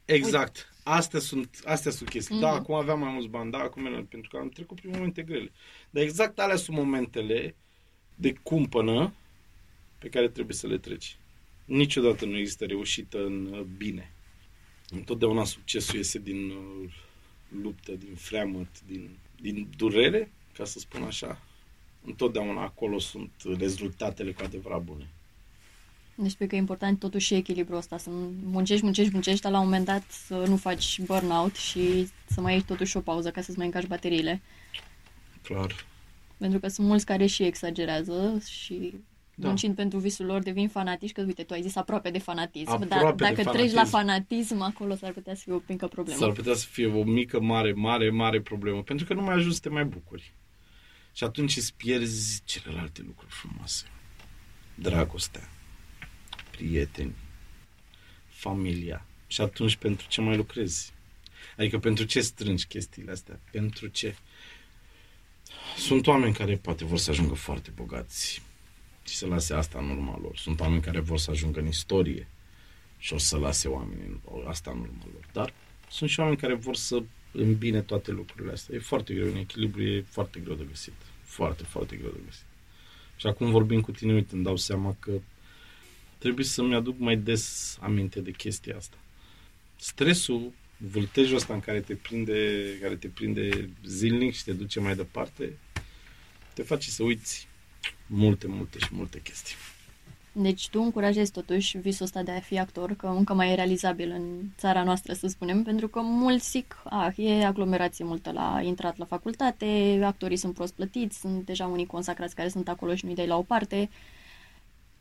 Exact. 0.05 0.55
Uite. 0.55 0.69
Astea 0.83 1.19
sunt, 1.19 1.59
astea 1.63 1.91
sunt 1.91 2.09
chestii. 2.09 2.37
Mm-hmm. 2.37 2.41
Da, 2.41 2.51
acum 2.51 2.75
aveam 2.75 2.99
mai 2.99 3.11
mulți 3.11 3.27
bani, 3.27 3.51
da, 3.51 3.57
acum 3.57 4.05
pentru 4.09 4.29
că 4.29 4.37
am 4.37 4.49
trecut 4.49 4.79
prin 4.79 4.91
momente 4.93 5.21
grele. 5.21 5.51
Dar 5.89 6.03
exact 6.03 6.39
alea 6.39 6.55
sunt 6.55 6.77
momentele 6.77 7.55
de 8.15 8.33
cumpănă 8.43 9.13
pe 9.97 10.09
care 10.09 10.29
trebuie 10.29 10.55
să 10.55 10.67
le 10.67 10.77
treci. 10.77 11.17
Niciodată 11.65 12.25
nu 12.25 12.37
există 12.37 12.65
reușită 12.65 13.17
în 13.25 13.65
bine. 13.77 14.13
Întotdeauna 14.91 15.43
succesul 15.43 15.95
iese 15.95 16.19
din 16.19 16.49
uh, 16.49 16.91
luptă, 17.61 17.91
din 17.91 18.15
freamăt, 18.15 18.67
din, 18.87 19.09
din 19.41 19.67
durere, 19.77 20.31
ca 20.53 20.65
să 20.65 20.79
spun 20.79 21.03
așa. 21.03 21.41
Întotdeauna 22.05 22.61
acolo 22.61 22.99
sunt 22.99 23.31
rezultatele 23.57 24.31
cu 24.31 24.41
adevărat 24.43 24.83
bune. 24.83 25.09
Deci 26.15 26.35
pe 26.35 26.47
că 26.47 26.55
e 26.55 26.57
important 26.57 26.99
totuși 26.99 27.33
echilibrul 27.33 27.77
ăsta, 27.77 27.97
să 27.97 28.09
muncești, 28.43 28.83
muncești, 28.83 29.13
muncești, 29.13 29.41
dar 29.41 29.51
la 29.51 29.59
un 29.59 29.63
moment 29.63 29.85
dat 29.85 30.11
să 30.11 30.45
nu 30.47 30.57
faci 30.57 30.99
burnout 31.01 31.55
și 31.55 32.07
să 32.25 32.41
mai 32.41 32.53
iei 32.53 32.61
totuși 32.61 32.97
o 32.97 33.01
pauză 33.01 33.31
ca 33.31 33.41
să-ți 33.41 33.57
mai 33.57 33.65
încași 33.65 33.87
bateriile. 33.87 34.41
Clar. 35.41 35.85
Pentru 36.37 36.59
că 36.59 36.67
sunt 36.67 36.87
mulți 36.87 37.05
care 37.05 37.25
și 37.25 37.43
exagerează 37.43 38.41
și 38.47 38.93
da. 39.39 39.47
muncind 39.47 39.75
pentru 39.75 39.99
visul 39.99 40.25
lor, 40.25 40.41
devin 40.41 40.69
fanatici, 40.69 41.11
că 41.11 41.21
uite, 41.21 41.43
tu 41.43 41.53
ai 41.53 41.61
zis 41.61 41.75
aproape 41.75 42.09
de 42.09 42.17
fanatism, 42.17 42.71
aproape 42.71 42.85
dar 42.85 43.13
dacă 43.13 43.15
de 43.15 43.41
fanatism. 43.41 43.51
treci 43.51 43.71
la 43.71 43.85
fanatism, 43.85 44.61
acolo 44.61 44.95
s-ar 44.95 45.11
putea 45.11 45.35
să 45.35 45.41
fie 45.43 45.53
o 45.53 45.61
mică 45.67 45.87
problemă. 45.87 46.19
S-ar 46.19 46.31
putea 46.31 46.53
să 46.53 46.65
fie 46.71 46.87
o 46.87 47.03
mică, 47.03 47.39
mare, 47.39 47.73
mare, 47.73 48.09
mare 48.09 48.41
problemă, 48.41 48.83
pentru 48.83 49.05
că 49.05 49.13
nu 49.13 49.21
mai 49.21 49.35
ajungi 49.35 49.55
să 49.55 49.61
te 49.61 49.69
mai 49.69 49.85
bucuri. 49.85 50.33
Și 51.13 51.23
atunci 51.23 51.57
îți 51.57 51.73
pierzi 51.73 52.41
celelalte 52.45 53.01
lucruri 53.05 53.31
frumoase. 53.31 53.85
Dragostea, 54.75 55.49
prieteni, 56.51 57.15
familia. 58.27 59.05
Și 59.27 59.41
atunci 59.41 59.75
pentru 59.75 60.07
ce 60.07 60.21
mai 60.21 60.35
lucrezi? 60.35 60.93
Adică 61.57 61.79
pentru 61.79 62.03
ce 62.03 62.21
strângi 62.21 62.67
chestiile 62.67 63.11
astea? 63.11 63.39
Pentru 63.51 63.87
ce? 63.87 64.15
Sunt 65.77 66.07
oameni 66.07 66.33
care 66.33 66.55
poate 66.55 66.85
vor 66.85 66.97
să 66.97 67.09
ajungă 67.09 67.33
foarte 67.33 67.71
bogați, 67.75 68.41
și 69.09 69.15
să 69.15 69.25
lase 69.25 69.53
asta 69.53 69.79
în 69.79 69.89
urma 69.89 70.19
lor. 70.21 70.37
Sunt 70.37 70.59
oameni 70.59 70.81
care 70.81 70.99
vor 70.99 71.17
să 71.17 71.31
ajungă 71.31 71.59
în 71.59 71.67
istorie 71.67 72.27
și 72.97 73.13
o 73.13 73.17
să 73.17 73.37
lase 73.37 73.67
oamenii 73.67 74.21
asta 74.47 74.71
în 74.71 74.79
urma 74.79 75.03
lor. 75.13 75.25
Dar 75.33 75.53
sunt 75.89 76.09
și 76.09 76.19
oameni 76.19 76.37
care 76.37 76.53
vor 76.53 76.75
să 76.75 77.03
îmbine 77.31 77.81
toate 77.81 78.11
lucrurile 78.11 78.51
astea. 78.51 78.75
E 78.75 78.79
foarte 78.79 79.13
greu, 79.13 79.27
în 79.27 79.35
echilibru 79.35 79.83
e 79.83 80.05
foarte 80.09 80.39
greu 80.39 80.55
de 80.55 80.65
găsit. 80.69 80.93
Foarte, 81.23 81.63
foarte 81.63 81.95
greu 81.95 82.11
de 82.11 82.19
găsit. 82.25 82.45
Și 83.15 83.27
acum 83.27 83.51
vorbim 83.51 83.81
cu 83.81 83.91
tine, 83.91 84.13
uite, 84.13 84.35
îmi 84.35 84.43
dau 84.43 84.55
seama 84.55 84.95
că 84.99 85.11
trebuie 86.17 86.45
să-mi 86.45 86.75
aduc 86.75 86.99
mai 86.99 87.17
des 87.17 87.77
aminte 87.81 88.21
de 88.21 88.31
chestia 88.31 88.77
asta. 88.77 88.97
Stresul, 89.75 90.51
vâltejul 90.77 91.35
ăsta 91.35 91.53
în 91.53 91.59
care 91.59 91.79
te 91.81 91.95
prinde, 91.95 92.63
care 92.81 92.95
te 92.95 93.07
prinde 93.07 93.69
zilnic 93.85 94.33
și 94.33 94.43
te 94.43 94.53
duce 94.53 94.79
mai 94.79 94.95
departe, 94.95 95.57
te 96.53 96.63
face 96.63 96.89
să 96.89 97.03
uiți 97.03 97.47
multe, 98.09 98.47
multe 98.47 98.79
și 98.79 98.89
multe 98.91 99.21
chestii. 99.21 99.55
Deci 100.31 100.69
tu 100.69 100.81
încurajezi 100.81 101.31
totuși 101.31 101.77
visul 101.77 102.05
ăsta 102.05 102.23
de 102.23 102.31
a 102.31 102.39
fi 102.39 102.59
actor, 102.59 102.93
că 102.93 103.07
încă 103.07 103.33
mai 103.33 103.51
e 103.51 103.55
realizabil 103.55 104.11
în 104.11 104.23
țara 104.57 104.83
noastră, 104.83 105.13
să 105.13 105.27
spunem, 105.27 105.63
pentru 105.63 105.87
că 105.87 105.99
mulți 106.01 106.49
zic, 106.49 106.75
ah, 106.83 107.17
e 107.17 107.45
aglomerație 107.45 108.05
multă 108.05 108.31
la 108.31 108.61
intrat 108.63 108.97
la 108.97 109.05
facultate, 109.05 109.99
actorii 110.03 110.37
sunt 110.37 110.53
prost 110.53 110.73
plătiți, 110.73 111.19
sunt 111.19 111.45
deja 111.45 111.65
unii 111.65 111.85
consacrați 111.85 112.35
care 112.35 112.49
sunt 112.49 112.67
acolo 112.67 112.95
și 112.95 113.05
nu-i 113.05 113.15
dai 113.15 113.27
la 113.27 113.37
o 113.37 113.41
parte. 113.41 113.89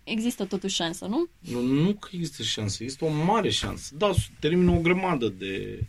Există 0.05 0.45
totuși 0.45 0.75
șansă, 0.75 1.07
nu? 1.07 1.29
Nu, 1.39 1.61
nu 1.61 1.93
că 1.93 2.09
există 2.13 2.43
șansă, 2.43 2.83
există 2.83 3.05
o 3.05 3.25
mare 3.25 3.51
șansă. 3.51 3.95
Da, 3.97 4.11
termină 4.41 4.71
o 4.71 4.81
grămadă 4.81 5.29
de 5.29 5.85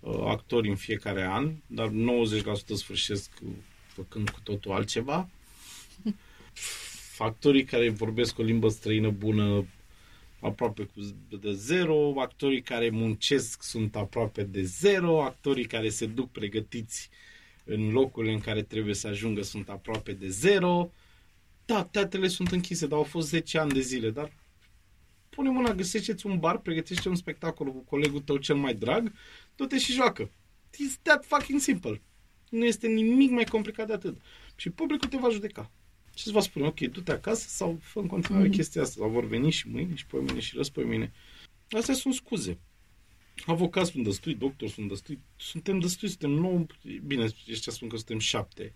uh, 0.00 0.24
actori 0.26 0.68
în 0.68 0.76
fiecare 0.76 1.24
an, 1.24 1.52
dar 1.66 1.88
90% 1.88 1.92
sfârșesc 2.74 3.30
făcând 3.86 4.30
cu 4.30 4.40
totul 4.42 4.72
altceva 4.72 5.28
factorii 7.16 7.64
care 7.64 7.88
vorbesc 7.88 8.38
o 8.38 8.42
limbă 8.42 8.68
străină 8.68 9.10
bună 9.10 9.66
aproape 10.40 10.82
cu 10.82 11.00
de 11.40 11.52
zero, 11.52 12.20
actorii 12.20 12.62
care 12.62 12.90
muncesc 12.90 13.62
sunt 13.62 13.96
aproape 13.96 14.42
de 14.42 14.62
zero, 14.62 15.22
actorii 15.22 15.64
care 15.64 15.88
se 15.88 16.06
duc 16.06 16.30
pregătiți 16.30 17.10
în 17.64 17.90
locurile 17.90 18.32
în 18.32 18.40
care 18.40 18.62
trebuie 18.62 18.94
să 18.94 19.06
ajungă 19.06 19.42
sunt 19.42 19.68
aproape 19.68 20.12
de 20.12 20.28
zero. 20.28 20.90
Da, 21.64 21.84
teatrele 21.84 22.28
sunt 22.28 22.50
închise, 22.50 22.86
dar 22.86 22.98
au 22.98 23.04
fost 23.04 23.28
10 23.28 23.58
ani 23.58 23.72
de 23.72 23.80
zile, 23.80 24.10
dar 24.10 24.32
pune 25.28 25.50
mâna, 25.50 25.74
găsește 25.74 26.14
un 26.24 26.38
bar, 26.38 26.58
pregătește 26.58 27.08
un 27.08 27.16
spectacol 27.16 27.72
cu 27.72 27.78
colegul 27.78 28.20
tău 28.20 28.36
cel 28.36 28.56
mai 28.56 28.74
drag, 28.74 29.12
du-te 29.56 29.78
și 29.78 29.92
joacă. 29.92 30.30
It's 30.74 31.02
that 31.02 31.24
fucking 31.24 31.60
simple. 31.60 32.02
Nu 32.50 32.64
este 32.64 32.86
nimic 32.86 33.30
mai 33.30 33.44
complicat 33.44 33.86
de 33.86 33.92
atât. 33.92 34.20
Și 34.56 34.70
publicul 34.70 35.08
te 35.08 35.16
va 35.16 35.28
judeca. 35.28 35.70
Și 36.16 36.22
îți 36.24 36.32
va 36.32 36.40
spune, 36.40 36.66
ok, 36.66 36.80
du-te 36.80 37.12
acasă 37.12 37.48
sau 37.48 37.78
fă 37.80 37.98
în 37.98 38.06
continuare 38.06 38.48
mm-hmm. 38.48 38.52
chestia 38.52 38.82
asta. 38.82 39.00
Sau 39.00 39.10
vor 39.10 39.26
veni 39.26 39.50
și 39.50 39.68
mâine 39.68 39.94
și 39.94 40.06
pe 40.06 40.16
mine 40.16 40.40
și 40.40 40.56
răspoi 40.56 40.84
mine. 40.84 41.12
Astea 41.70 41.94
sunt 41.94 42.14
scuze. 42.14 42.58
Avocați 43.46 43.90
sunt 43.90 44.04
destui, 44.04 44.34
doctori 44.34 44.70
sunt 44.70 44.88
destui, 44.88 45.18
suntem 45.36 45.78
destui, 45.78 46.08
suntem 46.08 46.30
nou, 46.30 46.66
bine, 47.06 47.24
ăștia 47.50 47.72
spun 47.72 47.88
că 47.88 47.96
suntem 47.96 48.18
șapte, 48.18 48.74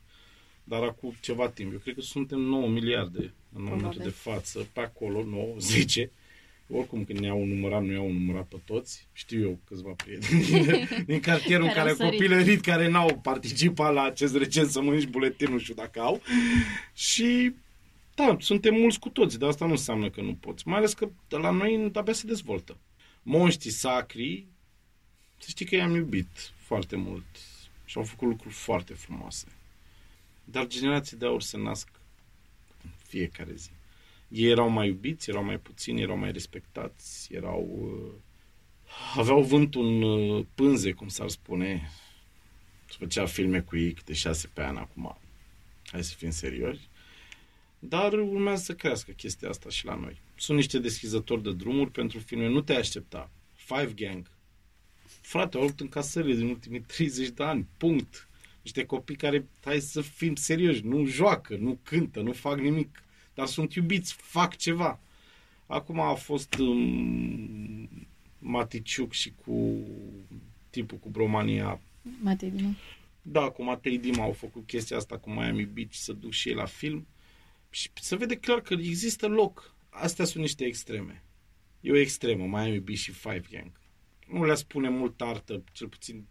dar 0.65 0.83
acum 0.83 1.15
ceva 1.21 1.49
timp. 1.49 1.73
Eu 1.73 1.79
cred 1.79 1.95
că 1.95 2.01
suntem 2.01 2.41
9 2.41 2.69
miliarde 2.69 3.19
în 3.19 3.33
Probabil. 3.51 3.77
momentul 3.77 4.03
de 4.03 4.09
față, 4.09 4.69
pe 4.73 4.81
acolo, 4.81 5.25
9, 5.25 5.55
10. 5.59 6.11
Oricum, 6.73 7.05
când 7.05 7.19
ne-au 7.19 7.45
numărat, 7.45 7.85
nu 7.85 7.93
i-au 7.93 8.13
numărat 8.13 8.47
pe 8.47 8.57
toți. 8.65 9.07
Știu 9.13 9.41
eu 9.41 9.59
câțiva 9.65 9.91
prieteni 9.91 10.43
din, 10.45 10.89
din 11.07 11.21
cartierul 11.21 11.67
care, 11.67 11.79
care 11.79 11.91
au 11.91 12.11
copilărit, 12.11 12.61
care 12.61 12.89
n-au 12.89 13.19
participat 13.19 13.93
la 13.93 14.03
acest 14.03 14.37
recent 14.37 14.71
să 14.71 14.81
mănânci 14.81 15.07
buletin, 15.07 15.51
nu 15.51 15.59
știu 15.59 15.75
dacă 15.75 16.01
au. 16.01 16.23
Și 16.95 17.55
da, 18.15 18.37
suntem 18.41 18.75
mulți 18.75 18.99
cu 18.99 19.09
toți, 19.09 19.39
dar 19.39 19.49
asta 19.49 19.65
nu 19.65 19.71
înseamnă 19.71 20.11
că 20.11 20.21
nu 20.21 20.35
poți. 20.35 20.69
Mai 20.69 20.79
ales 20.79 20.93
că 20.93 21.09
de 21.29 21.37
la 21.37 21.51
noi 21.51 21.91
abia 21.95 22.13
se 22.13 22.27
dezvoltă. 22.27 22.77
Monștii 23.23 23.71
sacri, 23.71 24.47
să 25.39 25.47
știi 25.49 25.67
că 25.67 25.75
i-am 25.75 25.95
iubit 25.95 26.53
foarte 26.57 26.97
mult 26.97 27.25
și 27.85 27.99
au 27.99 28.05
făcut 28.05 28.29
lucruri 28.29 28.55
foarte 28.55 28.95
frumoase. 28.95 29.47
Dar 30.45 30.67
generații 30.67 31.17
de 31.17 31.27
aur 31.27 31.43
se 31.43 31.59
nasc 31.59 31.89
în 32.85 32.91
fiecare 33.07 33.53
zi 33.55 33.71
ei 34.31 34.51
erau 34.51 34.69
mai 34.69 34.87
iubiți, 34.87 35.31
erau 35.31 35.45
mai 35.45 35.59
puțini, 35.59 36.01
erau 36.01 36.17
mai 36.17 36.33
respectați, 36.33 37.35
erau... 37.35 37.69
Uh, 37.83 38.13
aveau 39.17 39.43
vântul 39.43 39.87
în 39.87 40.03
uh, 40.03 40.47
pânze, 40.55 40.93
cum 40.93 41.09
s-ar 41.09 41.29
spune. 41.29 41.91
Se 42.89 42.97
făcea 42.99 43.27
filme 43.27 43.61
cu 43.61 43.77
ei 43.77 43.93
câte 43.93 44.13
șase 44.13 44.51
pe 44.53 44.63
an 44.63 44.77
acum. 44.77 45.19
Hai 45.85 46.05
să 46.05 46.15
fim 46.17 46.31
serioși. 46.31 46.89
Dar 47.79 48.13
urmează 48.13 48.63
să 48.63 48.75
crească 48.75 49.11
chestia 49.11 49.49
asta 49.49 49.69
și 49.69 49.85
la 49.85 49.95
noi. 49.95 50.21
Sunt 50.37 50.57
niște 50.57 50.79
deschizători 50.79 51.43
de 51.43 51.53
drumuri 51.53 51.91
pentru 51.91 52.19
filme. 52.19 52.49
Nu 52.49 52.61
te 52.61 52.75
aștepta. 52.75 53.31
Five 53.55 53.93
Gang. 53.93 54.31
Frate, 55.21 55.57
au 55.57 55.71
în 55.79 55.89
casările 55.89 56.35
din 56.35 56.49
ultimii 56.49 56.81
30 56.81 57.29
de 57.29 57.43
ani. 57.43 57.67
Punct. 57.77 58.29
Niște 58.63 58.85
copii 58.85 59.17
care, 59.17 59.49
hai 59.65 59.81
să 59.81 60.01
fim 60.01 60.35
serioși, 60.35 60.85
nu 60.85 61.05
joacă, 61.05 61.57
nu 61.57 61.79
cântă, 61.83 62.21
nu 62.21 62.33
fac 62.33 62.59
nimic 62.59 63.03
dar 63.35 63.47
sunt 63.47 63.75
iubiți, 63.75 64.13
fac 64.13 64.57
ceva. 64.57 65.01
Acum 65.67 66.01
a 66.01 66.15
fost 66.15 66.55
um, 66.59 67.89
Maticiuc 68.39 69.13
și 69.13 69.33
cu 69.45 69.79
tipul 70.71 70.99
cu 70.99 71.09
Bromania. 71.09 71.81
Matei 72.21 72.51
Dima. 72.51 72.75
Da, 73.23 73.51
cu 73.51 73.63
Matei 73.63 73.99
Dima 73.99 74.23
au 74.23 74.33
făcut 74.33 74.67
chestia 74.67 74.97
asta 74.97 75.19
cu 75.19 75.31
Miami 75.31 75.65
Beach 75.65 75.93
să 75.93 76.13
duc 76.13 76.33
și 76.33 76.49
ei 76.49 76.55
la 76.55 76.65
film. 76.65 77.07
Și 77.71 77.91
se 77.95 78.17
vede 78.17 78.37
clar 78.37 78.61
că 78.61 78.75
există 78.75 79.27
loc. 79.27 79.75
Astea 79.89 80.25
sunt 80.25 80.43
niște 80.43 80.65
extreme. 80.65 81.23
E 81.81 81.91
o 81.91 81.97
extremă, 81.97 82.45
Miami 82.45 82.79
Beach 82.79 82.99
și 82.99 83.13
Five 83.13 83.43
Gang. 83.51 83.71
Nu 84.29 84.45
le 84.45 84.55
spune 84.55 84.89
mult 84.89 85.21
artă, 85.21 85.63
cel 85.73 85.89
puțin 85.89 86.27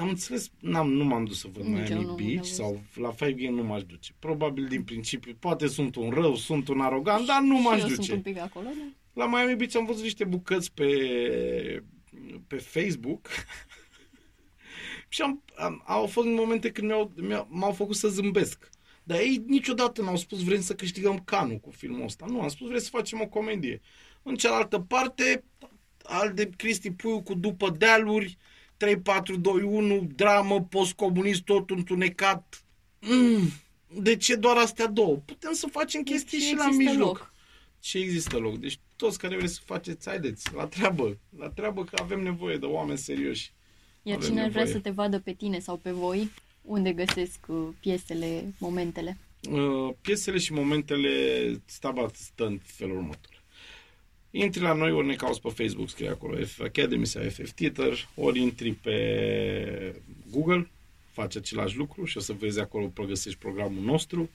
am 0.00 0.08
înțeles, 0.08 0.50
n-am, 0.58 0.92
nu 0.92 1.04
m-am 1.04 1.24
dus 1.24 1.38
să 1.38 1.48
văd 1.52 1.64
Nici 1.64 1.88
eu 1.88 1.96
Miami 1.96 2.04
nu, 2.04 2.14
Beach 2.14 2.34
n-am 2.34 2.44
sau 2.44 2.82
la 2.94 3.12
5 3.12 3.48
nu 3.48 3.62
m-aș 3.62 3.82
duce. 3.82 4.12
Probabil 4.18 4.66
din 4.66 4.82
principiu, 4.82 5.36
poate 5.38 5.66
sunt 5.66 5.96
un 5.96 6.10
rău, 6.10 6.36
sunt 6.36 6.68
un 6.68 6.80
arogant, 6.80 7.26
dar 7.26 7.40
nu 7.40 7.60
m-aș 7.60 7.76
și 7.76 7.82
eu 7.82 7.88
duce. 7.88 8.02
sunt 8.02 8.16
un 8.16 8.32
pic 8.32 8.38
acolo, 8.38 8.66
da? 8.66 8.86
La 9.12 9.26
Miami 9.26 9.56
Beach 9.56 9.76
am 9.76 9.84
văzut 9.84 10.02
niște 10.02 10.24
bucăți 10.24 10.72
pe, 10.72 10.86
pe 12.46 12.56
Facebook 12.56 13.28
și 15.08 15.22
am, 15.22 15.42
am, 15.56 15.82
au 15.86 16.06
fost 16.06 16.26
momente 16.26 16.70
când 16.70 16.86
mi-au, 16.86 17.12
mi-au, 17.16 17.46
m-au 17.50 17.72
făcut 17.72 17.96
să 17.96 18.08
zâmbesc. 18.08 18.70
Dar 19.02 19.18
ei 19.18 19.42
niciodată 19.46 20.02
n-au 20.02 20.16
spus 20.16 20.44
vrem 20.44 20.60
să 20.60 20.74
câștigăm 20.74 21.18
canul 21.18 21.58
cu 21.58 21.70
filmul 21.70 22.04
ăsta. 22.04 22.26
Nu, 22.28 22.40
am 22.40 22.48
spus 22.48 22.66
vrem 22.68 22.80
să 22.80 22.88
facem 22.88 23.20
o 23.20 23.26
comedie. 23.26 23.80
În 24.22 24.34
cealaltă 24.34 24.78
parte, 24.78 25.44
al 26.02 26.32
de 26.32 26.50
Cristi 26.56 26.90
Puiu 26.90 27.22
cu 27.22 27.34
După 27.34 27.70
Dealuri, 27.70 28.38
3, 28.82 28.96
4, 28.98 29.36
2, 29.36 29.62
1, 29.62 30.08
dramă, 30.16 30.60
postcomunist, 30.62 31.42
tot 31.42 31.70
întunecat. 31.70 32.64
Mm, 33.00 33.48
de 34.02 34.16
ce 34.16 34.34
doar 34.34 34.56
astea 34.56 34.86
două? 34.86 35.16
Putem 35.16 35.52
să 35.52 35.66
facem 35.70 36.02
chestii 36.02 36.38
Și 36.38 36.46
și 36.46 36.54
la 36.54 36.64
există 36.66 36.90
mijloc. 36.90 37.06
loc. 37.18 37.32
Și 37.80 37.98
există 37.98 38.38
loc. 38.38 38.56
Deci 38.58 38.78
toți 38.96 39.18
care 39.18 39.36
vreți 39.36 39.54
să 39.54 39.60
faceți, 39.64 40.08
haideți, 40.08 40.54
la 40.54 40.66
treabă. 40.66 41.18
La 41.38 41.48
treabă 41.50 41.84
că 41.84 41.96
avem 42.02 42.20
nevoie 42.22 42.56
de 42.56 42.66
oameni 42.66 42.98
serioși. 42.98 43.52
Iar 44.02 44.16
Avem 44.16 44.28
cine 44.28 44.42
ar 44.42 44.48
vrea 44.48 44.62
nevoie. 44.62 44.82
să 44.82 44.88
te 44.88 44.94
vadă 44.94 45.18
pe 45.20 45.32
tine 45.32 45.58
sau 45.58 45.76
pe 45.76 45.90
voi, 45.90 46.30
unde 46.62 46.92
găsesc 46.92 47.38
uh, 47.46 47.68
piesele, 47.80 48.54
momentele? 48.58 49.16
Uh, 49.50 49.94
piesele 50.00 50.38
și 50.38 50.52
momentele 50.52 51.10
stabat 51.66 52.14
stă 52.14 52.46
în 52.46 52.58
felul 52.64 52.96
următor. 52.96 53.31
Intri 54.34 54.62
la 54.62 54.72
noi, 54.72 54.92
ori 54.92 55.06
ne 55.06 55.14
cauți 55.14 55.40
pe 55.40 55.48
Facebook, 55.48 55.88
scrie 55.88 56.08
acolo 56.08 56.44
F 56.44 56.60
Academy 56.60 57.06
sau 57.06 57.22
FF 57.22 57.50
Theater, 57.50 58.08
ori 58.14 58.40
intri 58.40 58.72
pe 58.72 60.00
Google, 60.30 60.70
faci 61.10 61.36
același 61.36 61.76
lucru 61.76 62.04
și 62.04 62.16
o 62.16 62.20
să 62.20 62.32
vezi 62.32 62.60
acolo, 62.60 62.92
găsești 63.06 63.38
programul 63.38 63.82
nostru. 63.82 64.30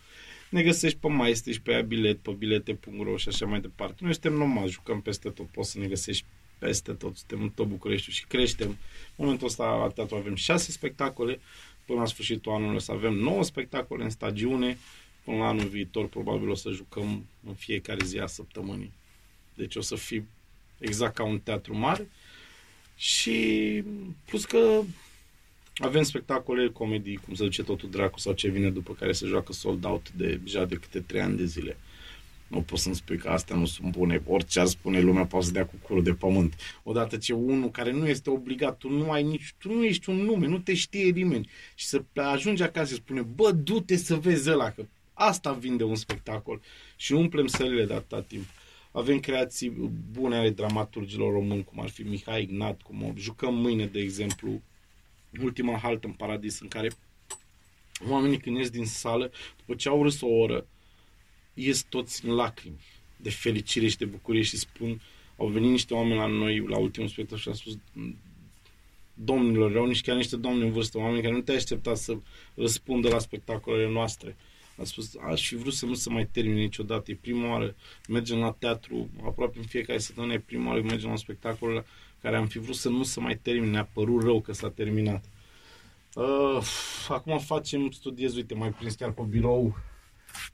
Ne 0.49 0.63
găsești 0.63 0.97
pe 0.97 1.07
Maestri 1.07 1.53
și 1.53 1.61
pe 1.61 1.71
aia 1.71 1.81
bilet, 1.81 2.17
pe 2.17 2.31
bilete.ro 2.31 3.17
și 3.17 3.27
așa 3.27 3.45
mai 3.45 3.61
departe. 3.61 3.95
Noi 3.99 4.11
suntem 4.11 4.33
nomazi, 4.33 4.71
jucăm 4.71 5.01
peste 5.01 5.29
tot, 5.29 5.47
poți 5.47 5.71
să 5.71 5.79
ne 5.79 5.87
găsești 5.87 6.25
peste 6.59 6.91
tot, 6.91 7.17
suntem 7.17 7.41
în 7.41 7.49
tot 7.49 7.67
București 7.67 8.11
și 8.11 8.25
creștem. 8.25 8.67
În 8.67 8.77
momentul 9.15 9.47
ăsta 9.47 9.75
la 9.75 9.87
teatru 9.87 10.15
avem 10.15 10.35
șase 10.35 10.71
spectacole, 10.71 11.39
până 11.85 11.99
la 11.99 12.05
sfârșitul 12.05 12.51
anului 12.51 12.75
o 12.75 12.79
să 12.79 12.91
avem 12.91 13.13
9 13.13 13.43
spectacole 13.43 14.03
în 14.03 14.09
stagiune, 14.09 14.77
până 15.23 15.37
la 15.37 15.47
anul 15.47 15.67
viitor 15.67 16.07
probabil 16.07 16.49
o 16.49 16.55
să 16.55 16.69
jucăm 16.69 17.25
în 17.47 17.53
fiecare 17.53 18.05
zi 18.05 18.17
a 18.19 18.25
săptămânii. 18.25 18.93
Deci 19.57 19.75
o 19.75 19.81
să 19.81 19.95
fie 19.95 20.25
exact 20.77 21.15
ca 21.15 21.23
un 21.23 21.39
teatru 21.39 21.77
mare 21.77 22.09
și 22.95 23.83
plus 24.25 24.45
că 24.45 24.81
avem 25.75 26.03
spectacole, 26.03 26.69
comedii, 26.69 27.15
cum 27.25 27.33
se 27.33 27.43
duce 27.43 27.63
totul 27.63 27.89
dracu 27.89 28.19
sau 28.19 28.33
ce 28.33 28.49
vine 28.49 28.69
după 28.69 28.93
care 28.93 29.11
se 29.11 29.25
joacă 29.25 29.53
sold 29.53 29.85
out 29.85 30.11
de, 30.11 30.39
deja 30.43 30.65
de 30.65 30.75
câte 30.75 30.99
trei 30.99 31.21
ani 31.21 31.37
de 31.37 31.45
zile. 31.45 31.77
Nu 32.47 32.61
poți 32.61 32.83
să-mi 32.83 32.95
spui 32.95 33.17
că 33.17 33.29
astea 33.29 33.55
nu 33.55 33.65
sunt 33.65 33.91
bune. 33.91 34.21
Orice 34.25 34.59
ar 34.59 34.65
spune 34.65 34.99
lumea 35.01 35.25
poate 35.25 35.45
să 35.45 35.51
dea 35.51 35.65
cu 35.65 35.75
curul 35.81 36.03
de 36.03 36.13
pământ. 36.13 36.53
Odată 36.83 37.17
ce 37.17 37.33
unul 37.33 37.71
care 37.71 37.91
nu 37.91 38.07
este 38.07 38.29
obligat, 38.29 38.77
tu 38.77 38.89
nu 38.89 39.11
ai 39.11 39.23
nici, 39.23 39.53
tu 39.57 39.73
nu 39.73 39.83
ești 39.83 40.09
un 40.09 40.15
nume, 40.15 40.47
nu 40.47 40.59
te 40.59 40.73
știe 40.73 41.09
nimeni. 41.09 41.49
Și 41.75 41.85
să 41.85 42.03
ajungi 42.13 42.63
acasă 42.63 42.93
și 42.93 42.99
spune, 42.99 43.21
bă, 43.21 43.51
du-te 43.51 43.95
să 43.95 44.15
vezi 44.15 44.49
ăla, 44.49 44.71
că 44.71 44.85
asta 45.13 45.51
vinde 45.51 45.83
un 45.83 45.95
spectacol. 45.95 46.61
Și 46.95 47.13
umplem 47.13 47.47
sălile 47.47 47.85
de 47.85 47.93
atâta 47.93 48.21
timp. 48.21 48.45
Avem 48.97 49.19
creații 49.19 49.69
bune 50.11 50.35
ale 50.35 50.49
dramaturgilor 50.49 51.31
români, 51.31 51.63
cum 51.63 51.79
ar 51.79 51.89
fi 51.89 52.01
Mihai 52.01 52.41
Ignat, 52.41 52.81
cum 52.81 53.03
o 53.03 53.11
jucăm 53.15 53.55
mâine, 53.55 53.85
de 53.85 53.99
exemplu, 53.99 54.61
ultima 55.41 55.77
haltă 55.77 56.07
în 56.07 56.13
paradis, 56.13 56.59
în 56.59 56.67
care 56.67 56.91
oamenii 58.09 58.37
când 58.37 58.57
ies 58.57 58.69
din 58.69 58.85
sală, 58.85 59.31
după 59.57 59.75
ce 59.75 59.89
au 59.89 60.03
râs 60.03 60.21
o 60.21 60.27
oră, 60.27 60.67
ies 61.53 61.81
toți 61.89 62.25
în 62.25 62.33
lacrimi 62.33 62.79
de 63.17 63.29
fericire 63.29 63.87
și 63.87 63.97
de 63.97 64.05
bucurie 64.05 64.41
și 64.41 64.57
spun, 64.57 65.01
au 65.37 65.47
venit 65.47 65.69
niște 65.69 65.93
oameni 65.93 66.19
la 66.19 66.25
noi 66.25 66.67
la 66.67 66.77
ultimul 66.77 67.09
spectacol 67.09 67.39
și 67.39 67.47
au 67.47 67.53
spus 67.53 67.77
domnilor, 69.13 69.71
erau 69.71 69.85
niște, 69.85 70.07
chiar 70.07 70.17
niște 70.17 70.37
domni 70.37 70.63
în 70.63 70.71
vârstă, 70.71 70.97
oameni 70.97 71.21
care 71.21 71.33
nu 71.33 71.41
te 71.41 71.51
aștepta 71.51 71.95
să 71.95 72.17
răspundă 72.53 73.09
la 73.09 73.19
spectacolele 73.19 73.89
noastre. 73.91 74.35
A 74.77 74.83
spus, 74.83 75.15
aș 75.29 75.47
fi 75.47 75.55
vrut 75.55 75.73
să 75.73 75.85
nu 75.85 75.93
se 75.93 76.09
mai 76.09 76.25
termine 76.25 76.59
niciodată. 76.59 77.11
E 77.11 77.17
prima 77.21 77.49
oară, 77.49 77.75
mergem 78.07 78.37
la 78.37 78.51
teatru, 78.51 79.09
aproape 79.25 79.57
în 79.57 79.65
fiecare 79.65 79.99
săptămână 79.99 80.33
e 80.33 80.39
prima 80.39 80.67
oară 80.67 80.79
când 80.79 80.91
mergem 80.91 81.09
la 81.09 81.15
spectacol 81.15 81.69
la 81.69 81.83
care 82.21 82.35
am 82.35 82.47
fi 82.47 82.59
vrut 82.59 82.75
să 82.75 82.89
nu 82.89 83.03
se 83.03 83.19
mai 83.19 83.37
termine, 83.37 83.71
ne-a 83.71 83.89
părut 83.93 84.21
rău 84.21 84.41
că 84.41 84.53
s-a 84.53 84.69
terminat. 84.69 85.25
Uh, 86.15 86.61
acum 87.07 87.39
facem, 87.39 87.91
studiez, 87.91 88.35
uite, 88.35 88.53
mai 88.53 88.71
prins 88.71 88.95
chiar 88.95 89.11
pe 89.11 89.21
birou 89.29 89.77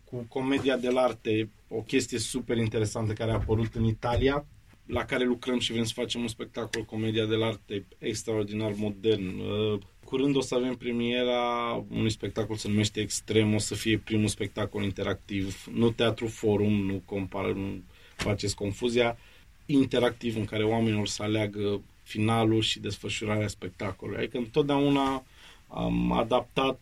cu 0.04 0.26
Comedia 0.28 0.80
dell'arte, 0.80 1.50
o 1.68 1.82
chestie 1.82 2.18
super 2.18 2.58
interesantă 2.58 3.14
care 3.14 3.32
a 3.32 3.34
apărut 3.34 3.76
în 3.76 3.86
Italia, 3.86 4.46
la 4.86 5.06
care 5.06 5.24
lucrăm 5.24 5.60
și 5.60 5.72
vrem 5.72 5.84
să 5.84 5.94
facem 5.96 6.22
un 6.22 6.28
spectacol 6.28 6.84
Comedia 6.84 7.26
dell'arte 7.26 7.84
extraordinar 7.98 8.74
modern. 8.76 9.40
Uh, 9.40 9.80
Curând 10.14 10.36
o 10.36 10.42
să 10.42 10.56
avem 10.56 10.76
premiera 10.76 11.74
unui 11.90 12.10
spectacol 12.10 12.56
se 12.56 12.68
numește 12.68 13.00
Extrem, 13.00 13.54
o 13.54 13.58
să 13.58 13.76
fie 13.76 13.98
primul 13.98 14.28
spectacol 14.28 14.84
interactiv, 14.84 15.66
nu 15.72 15.92
teatru 15.92 16.28
forum, 16.28 16.74
nu 16.74 17.02
compară, 17.06 17.54
nu 17.54 17.82
faceți 18.16 18.56
confuzia, 18.56 19.18
interactiv 19.66 20.36
în 20.36 20.46
care 20.46 20.64
oamenii 20.64 21.00
or 21.00 21.08
să 21.08 21.24
aleagă 21.24 21.82
finalul 22.04 22.62
și 22.62 22.80
desfășurarea 22.80 23.48
spectacolului. 23.48 24.20
Adică 24.20 24.38
întotdeauna 24.38 25.26
am 25.68 26.12
adaptat 26.12 26.80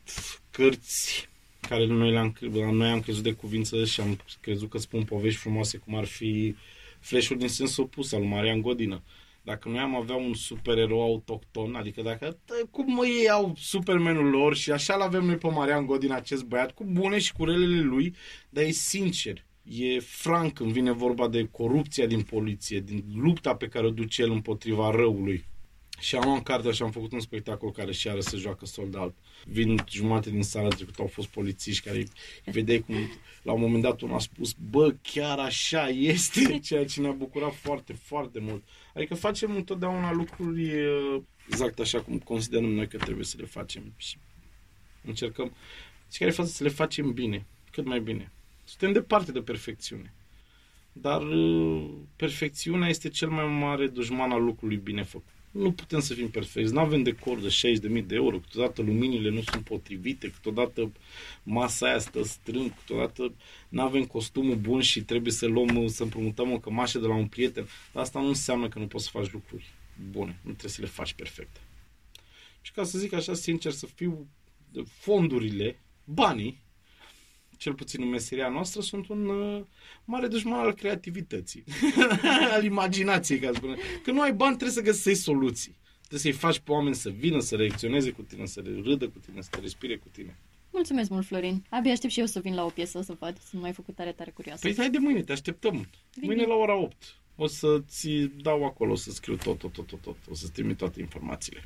cărți 0.50 1.30
care 1.60 1.86
noi, 1.86 2.12
le-am, 2.12 2.36
noi 2.72 2.90
am 2.90 3.00
crezut 3.00 3.24
de 3.24 3.32
cuvință 3.32 3.86
și 3.86 4.02
am 4.02 4.20
crezut 4.42 4.70
că 4.70 4.78
spun 4.78 5.04
povești 5.04 5.40
frumoase, 5.40 5.78
cum 5.78 5.96
ar 5.96 6.06
fi 6.06 6.56
Flash-ul 7.00 7.38
din 7.38 7.48
sens 7.48 7.78
opus 7.78 8.12
al 8.12 8.20
lui 8.20 8.30
Marian 8.30 8.62
Godină. 8.62 9.02
Dacă 9.44 9.70
noi 9.70 9.80
am 9.80 9.96
avea 9.96 10.16
un 10.16 10.34
supererou 10.34 11.02
autohton, 11.02 11.76
adică 11.76 12.02
dacă, 12.02 12.38
tă, 12.46 12.54
cum 12.72 12.94
mă 12.94 13.06
ei 13.06 13.30
au 13.30 13.54
supermenul 13.58 14.30
lor 14.30 14.56
și 14.56 14.72
așa 14.72 14.96
l-avem 14.96 15.26
noi 15.26 15.38
pe 15.38 15.48
Marian 15.48 15.86
Godin, 15.86 16.12
acest 16.12 16.44
băiat, 16.44 16.72
cu 16.72 16.84
bune 16.84 17.20
și 17.20 17.34
cu 17.34 17.46
relele 17.46 17.82
lui, 17.82 18.16
dar 18.50 18.64
e 18.64 18.72
sincer, 18.72 19.46
e 19.64 20.00
franc 20.00 20.54
când 20.54 20.72
vine 20.72 20.92
vorba 20.92 21.28
de 21.28 21.48
corupția 21.52 22.06
din 22.06 22.22
poliție, 22.22 22.80
din 22.80 23.04
lupta 23.16 23.56
pe 23.56 23.68
care 23.68 23.86
o 23.86 23.92
duce 23.92 24.22
el 24.22 24.32
împotriva 24.32 24.92
răului. 24.92 25.46
Și 26.02 26.16
am 26.16 26.24
luat 26.24 26.44
carte 26.44 26.72
și 26.72 26.82
am 26.82 26.92
făcut 26.92 27.12
un 27.12 27.20
spectacol 27.20 27.72
care 27.72 27.92
și 27.92 28.10
are 28.10 28.22
să 28.22 28.38
joacă 28.38 28.66
sold 28.66 28.96
out. 28.96 29.16
Vin 29.46 29.84
jumate 29.90 30.30
din 30.30 30.44
sala 30.44 30.68
trecut, 30.68 31.00
au 31.00 31.08
fost 31.08 31.28
polițiști 31.28 31.88
care 31.88 32.04
vedeai 32.46 32.80
cum 32.80 32.96
la 33.42 33.52
un 33.52 33.62
moment 33.62 33.82
dat 33.84 34.02
unul 34.02 34.16
a 34.16 34.20
spus, 34.20 34.56
bă, 34.70 34.96
chiar 35.02 35.40
așa 35.40 35.88
este, 35.88 36.60
ceea 36.68 36.86
ce 36.86 37.02
ne-a 37.02 37.12
bucurat 37.12 37.54
foarte, 37.54 37.94
foarte 37.94 38.40
mult. 38.40 38.64
Adică 38.94 39.16
facem 39.16 39.56
întotdeauna 39.56 40.12
lucruri 40.12 40.86
uh, 40.86 41.22
exact 41.48 41.80
așa 41.80 42.02
cum 42.02 42.20
considerăm 42.20 42.70
noi 42.70 42.88
că 42.88 42.98
trebuie 42.98 43.26
să 43.26 43.36
le 43.40 43.46
facem 43.46 43.94
și 43.98 44.18
încercăm 45.06 45.54
și 46.12 46.18
care 46.18 46.32
față 46.32 46.50
să 46.50 46.64
le 46.64 46.70
facem 46.70 47.12
bine, 47.12 47.46
cât 47.72 47.86
mai 47.86 48.00
bine. 48.00 48.32
Suntem 48.64 48.92
departe 48.92 49.32
de 49.32 49.42
perfecțiune. 49.42 50.14
Dar 50.92 51.22
uh, 51.22 51.90
perfecțiunea 52.16 52.90
este 52.90 53.10
cel 53.10 53.30
mai 53.30 53.46
mare 53.46 53.88
dușman 53.88 54.32
al 54.32 54.44
lucrului 54.44 54.78
bine 54.78 55.04
făcut. 55.04 55.41
Nu 55.52 55.72
putem 55.72 56.00
să 56.00 56.14
fim 56.14 56.30
perfecți. 56.30 56.74
Nu 56.74 56.80
avem 56.80 57.04
decor 57.04 57.40
de 57.40 57.48
60.000 57.98 58.06
de 58.06 58.16
euro, 58.16 58.40
câteodată 58.40 58.82
luminile 58.82 59.30
nu 59.30 59.42
sunt 59.42 59.64
potrivite, 59.64 60.32
câteodată 60.32 60.92
masa 61.44 61.88
aia 61.88 62.00
stă 62.00 62.24
strâng, 62.24 62.74
câteodată 62.76 63.34
nu 63.70 63.82
avem 63.82 64.06
costumul 64.06 64.56
bun 64.56 64.82
și 64.82 65.02
trebuie 65.04 65.32
să 65.32 65.46
luăm, 65.46 65.88
să 65.88 66.04
împrumutăm 66.04 66.52
o 66.52 66.60
cămașă 66.60 67.00
de 67.00 67.08
la 67.08 67.16
un 67.16 67.28
prieten. 67.28 67.68
Dar 67.94 68.04
asta 68.04 68.20
nu 68.20 68.28
înseamnă 68.28 68.70
că 68.70 68.80
nu 68.80 68.88
poți 68.88 69.04
să 69.04 69.10
faci 69.14 69.32
lucruri 69.32 69.74
bune. 70.12 70.40
Nu 70.42 70.52
trebuie 70.52 70.72
să 70.72 70.82
le 70.82 70.88
faci 70.88 71.14
perfecte. 71.14 71.60
Și 72.62 72.72
ca 72.72 72.84
să 72.84 72.98
zic 72.98 73.14
așa, 73.14 73.34
sincer, 73.34 73.72
să 73.72 73.86
fiu 73.86 74.28
fondurile, 74.86 75.80
banii, 76.04 76.62
cel 77.62 77.74
puțin 77.74 78.02
în 78.02 78.10
meseria 78.10 78.50
noastră, 78.50 78.82
sunt 78.82 79.08
un 79.08 79.28
uh, 79.28 79.64
mare 80.06 80.28
dușman 80.28 80.60
al 80.60 80.74
creativității, 80.74 81.64
al 82.56 82.64
imaginației, 82.64 83.40
ca 83.40 83.48
să 83.48 83.54
spune. 83.54 83.76
Că 84.04 84.12
nu 84.12 84.22
ai 84.22 84.34
bani, 84.34 84.56
trebuie 84.56 84.84
să 84.84 84.92
găsești 84.92 85.24
soluții. 85.24 85.78
Trebuie 86.08 86.20
să-i 86.20 86.32
faci 86.32 86.60
pe 86.60 86.72
oameni 86.72 86.96
să 86.96 87.10
vină, 87.10 87.40
să 87.40 87.56
reacționeze 87.56 88.12
cu 88.12 88.22
tine, 88.22 88.46
să 88.46 88.62
râdă 88.84 89.08
cu 89.08 89.20
tine, 89.20 89.42
să 89.42 89.50
te 89.52 89.60
respire 89.60 89.98
cu 89.98 90.08
tine. 90.12 90.40
Mulțumesc 90.72 91.10
mult, 91.10 91.26
Florin. 91.26 91.64
Abia 91.70 91.92
aștept 91.92 92.14
și 92.14 92.20
eu 92.20 92.26
să 92.26 92.40
vin 92.40 92.56
la 92.56 92.66
o 92.66 92.70
piesă 92.70 93.02
să 93.02 93.16
văd. 93.20 93.38
Sunt 93.50 93.62
mai 93.62 93.74
făcut 93.74 93.96
tare, 93.96 94.12
tare 94.12 94.32
curioasă. 94.32 94.62
Păi 94.62 94.76
hai 94.78 94.90
de 94.90 94.98
mâine, 94.98 95.22
te 95.22 95.32
așteptăm. 95.32 95.74
Bine. 96.20 96.26
Mâine 96.26 96.44
la 96.44 96.54
ora 96.54 96.76
8. 96.76 97.16
O 97.36 97.48
să-ți 97.48 98.10
dau 98.42 98.66
acolo, 98.66 98.92
o 98.92 98.96
să 98.96 99.12
scriu 99.12 99.36
tot, 99.36 99.58
tot, 99.58 99.72
tot, 99.72 99.88
tot, 99.88 100.02
tot. 100.02 100.18
O 100.30 100.34
să-ți 100.34 100.52
trimit 100.52 100.78
toate 100.78 101.00
informațiile. 101.00 101.64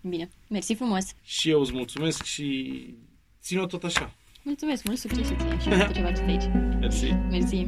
Bine. 0.00 0.28
Mersi 0.48 0.74
frumos. 0.74 1.04
Și 1.22 1.50
eu 1.50 1.60
îți 1.60 1.72
mulțumesc 1.72 2.22
și 2.24 2.84
țin-o 3.40 3.66
tot 3.66 3.84
așa. 3.84 4.14
Mulțumesc, 4.48 4.84
mult 4.84 4.98
succes 4.98 5.26
și 5.26 5.34
ție 5.36 5.58
și 5.60 5.68
pentru 5.68 5.92
ce 5.92 6.00
faceți 6.00 6.22
aici. 6.22 6.42
Mersi. 6.80 7.12
Mersi. 7.30 7.66